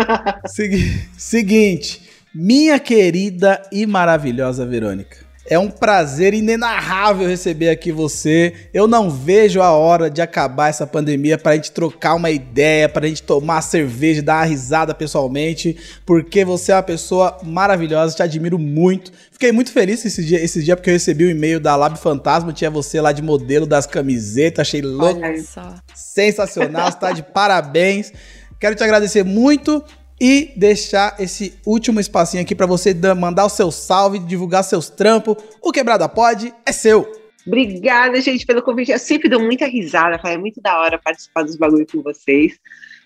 [0.48, 2.02] Segui- Seguinte,
[2.34, 5.18] minha querida e maravilhosa Verônica.
[5.46, 8.70] É um prazer inenarrável receber aqui você.
[8.74, 13.06] Eu não vejo a hora de acabar essa pandemia pra gente trocar uma ideia, pra
[13.06, 15.76] gente tomar cerveja, dar uma risada pessoalmente,
[16.06, 19.12] porque você é uma pessoa maravilhosa, te admiro muito.
[19.34, 22.54] Fiquei muito feliz esse dia, esse dia porque eu recebi o e-mail da Lab Fantasma,
[22.54, 25.20] tinha você lá de modelo das camisetas, achei louco.
[25.22, 25.76] Olha só.
[25.94, 28.14] Sensacional, está de parabéns.
[28.62, 29.84] Quero te agradecer muito
[30.26, 34.90] e deixar esse último espacinho aqui para você da- mandar o seu salve, divulgar seus
[34.90, 35.36] trampos.
[35.62, 37.12] O Quebrada Pode é seu.
[37.46, 38.94] Obrigada, gente, pelo convite.
[38.94, 40.36] Eu sempre dou muita risada, cara.
[40.36, 42.54] É muito da hora participar dos bagulho com vocês.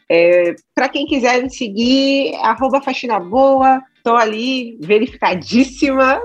[0.07, 3.81] É, para quem quiser me seguir, arroba faxina boa.
[4.03, 6.21] Tô ali, verificadíssima.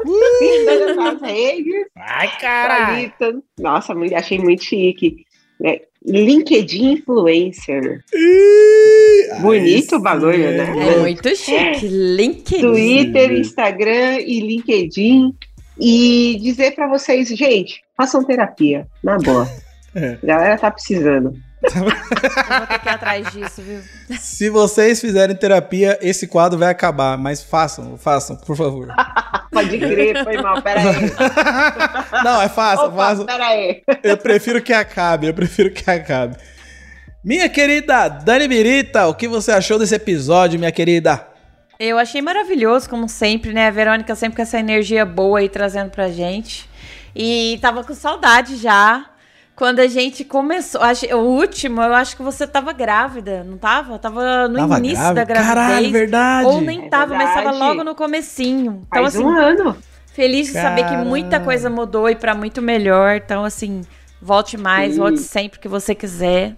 [1.22, 1.86] redes.
[1.96, 5.24] Ai, tô- Nossa, achei muito chique.
[5.58, 5.78] né?
[6.04, 8.02] LinkedIn Influencer.
[9.40, 10.94] Bonito o bagulho, né?
[10.94, 11.86] É muito chique.
[11.86, 12.60] LinkedIn.
[12.60, 15.34] Twitter, Instagram e LinkedIn.
[15.78, 19.48] E dizer pra vocês, gente, façam terapia, na boa.
[19.94, 20.16] É.
[20.22, 21.36] A galera tá precisando.
[21.62, 23.80] Eu vou ter que ir atrás disso, viu?
[24.18, 27.16] Se vocês fizerem terapia, esse quadro vai acabar.
[27.16, 28.88] Mas façam, façam, por favor.
[29.52, 31.12] Pode crer, foi mal, pera aí.
[32.24, 33.24] Não, é fácil, Opa, fácil.
[33.26, 33.82] pera aí.
[34.02, 36.36] Eu prefiro que acabe, eu prefiro que acabe.
[37.22, 41.28] Minha querida Dani Birita, o que você achou desse episódio, minha querida?
[41.78, 43.68] Eu achei maravilhoso, como sempre, né?
[43.68, 46.68] A Verônica sempre com essa energia boa aí trazendo pra gente.
[47.14, 49.06] E tava com saudade já.
[49.54, 53.98] Quando a gente começou, acho, o último, eu acho que você tava grávida, não tava?
[53.98, 55.14] Tava no Tava início grávida?
[55.14, 55.54] da gravidez.
[55.54, 56.46] Caralho, verdade.
[56.48, 57.58] Ou nem É tava, mas tava verdade.
[57.58, 58.82] logo no comecinho.
[58.86, 59.76] Então, Faz assim, um ano.
[60.14, 63.16] feliz de saber que muita coisa mudou e pra muito melhor.
[63.16, 63.82] Então, assim,
[64.20, 65.00] volte mais, Sim.
[65.00, 66.54] volte sempre que você quiser.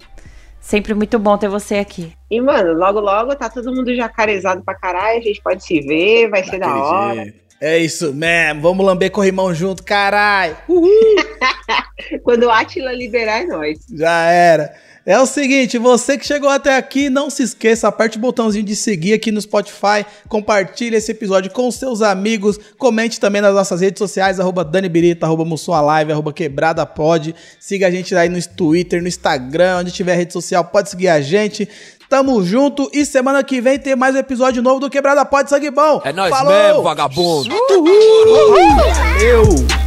[0.59, 2.13] Sempre muito bom ter você aqui.
[2.31, 5.19] E, mano, logo, logo tá todo mundo jacarezado pra caralho.
[5.19, 7.23] A gente pode se ver, vai ser da Daquele hora.
[7.23, 7.44] jeito.
[7.59, 10.57] É isso mesmo, vamos lamber corrimão junto, caralho.
[12.23, 13.79] Quando o Atila liberar, é nóis.
[13.93, 14.73] Já era.
[15.05, 18.75] É o seguinte, você que chegou até aqui, não se esqueça, aperte o botãozinho de
[18.75, 23.99] seguir aqui no Spotify, compartilhe esse episódio com seus amigos, comente também nas nossas redes
[23.99, 25.45] sociais, arroba Dani Birita, arroba
[25.81, 30.33] Live, arroba Quebrada Pod, siga a gente aí no Twitter, no Instagram, onde tiver rede
[30.33, 31.69] social, pode seguir a gente.
[32.09, 35.71] Tamo junto e semana que vem tem mais um episódio novo do Quebrada Pod Sangue
[35.71, 36.01] Bom.
[36.03, 36.51] É nóis Falou!
[36.53, 37.49] mesmo, vagabundo.
[37.53, 38.75] Uhul!
[38.93, 39.84] Valeu!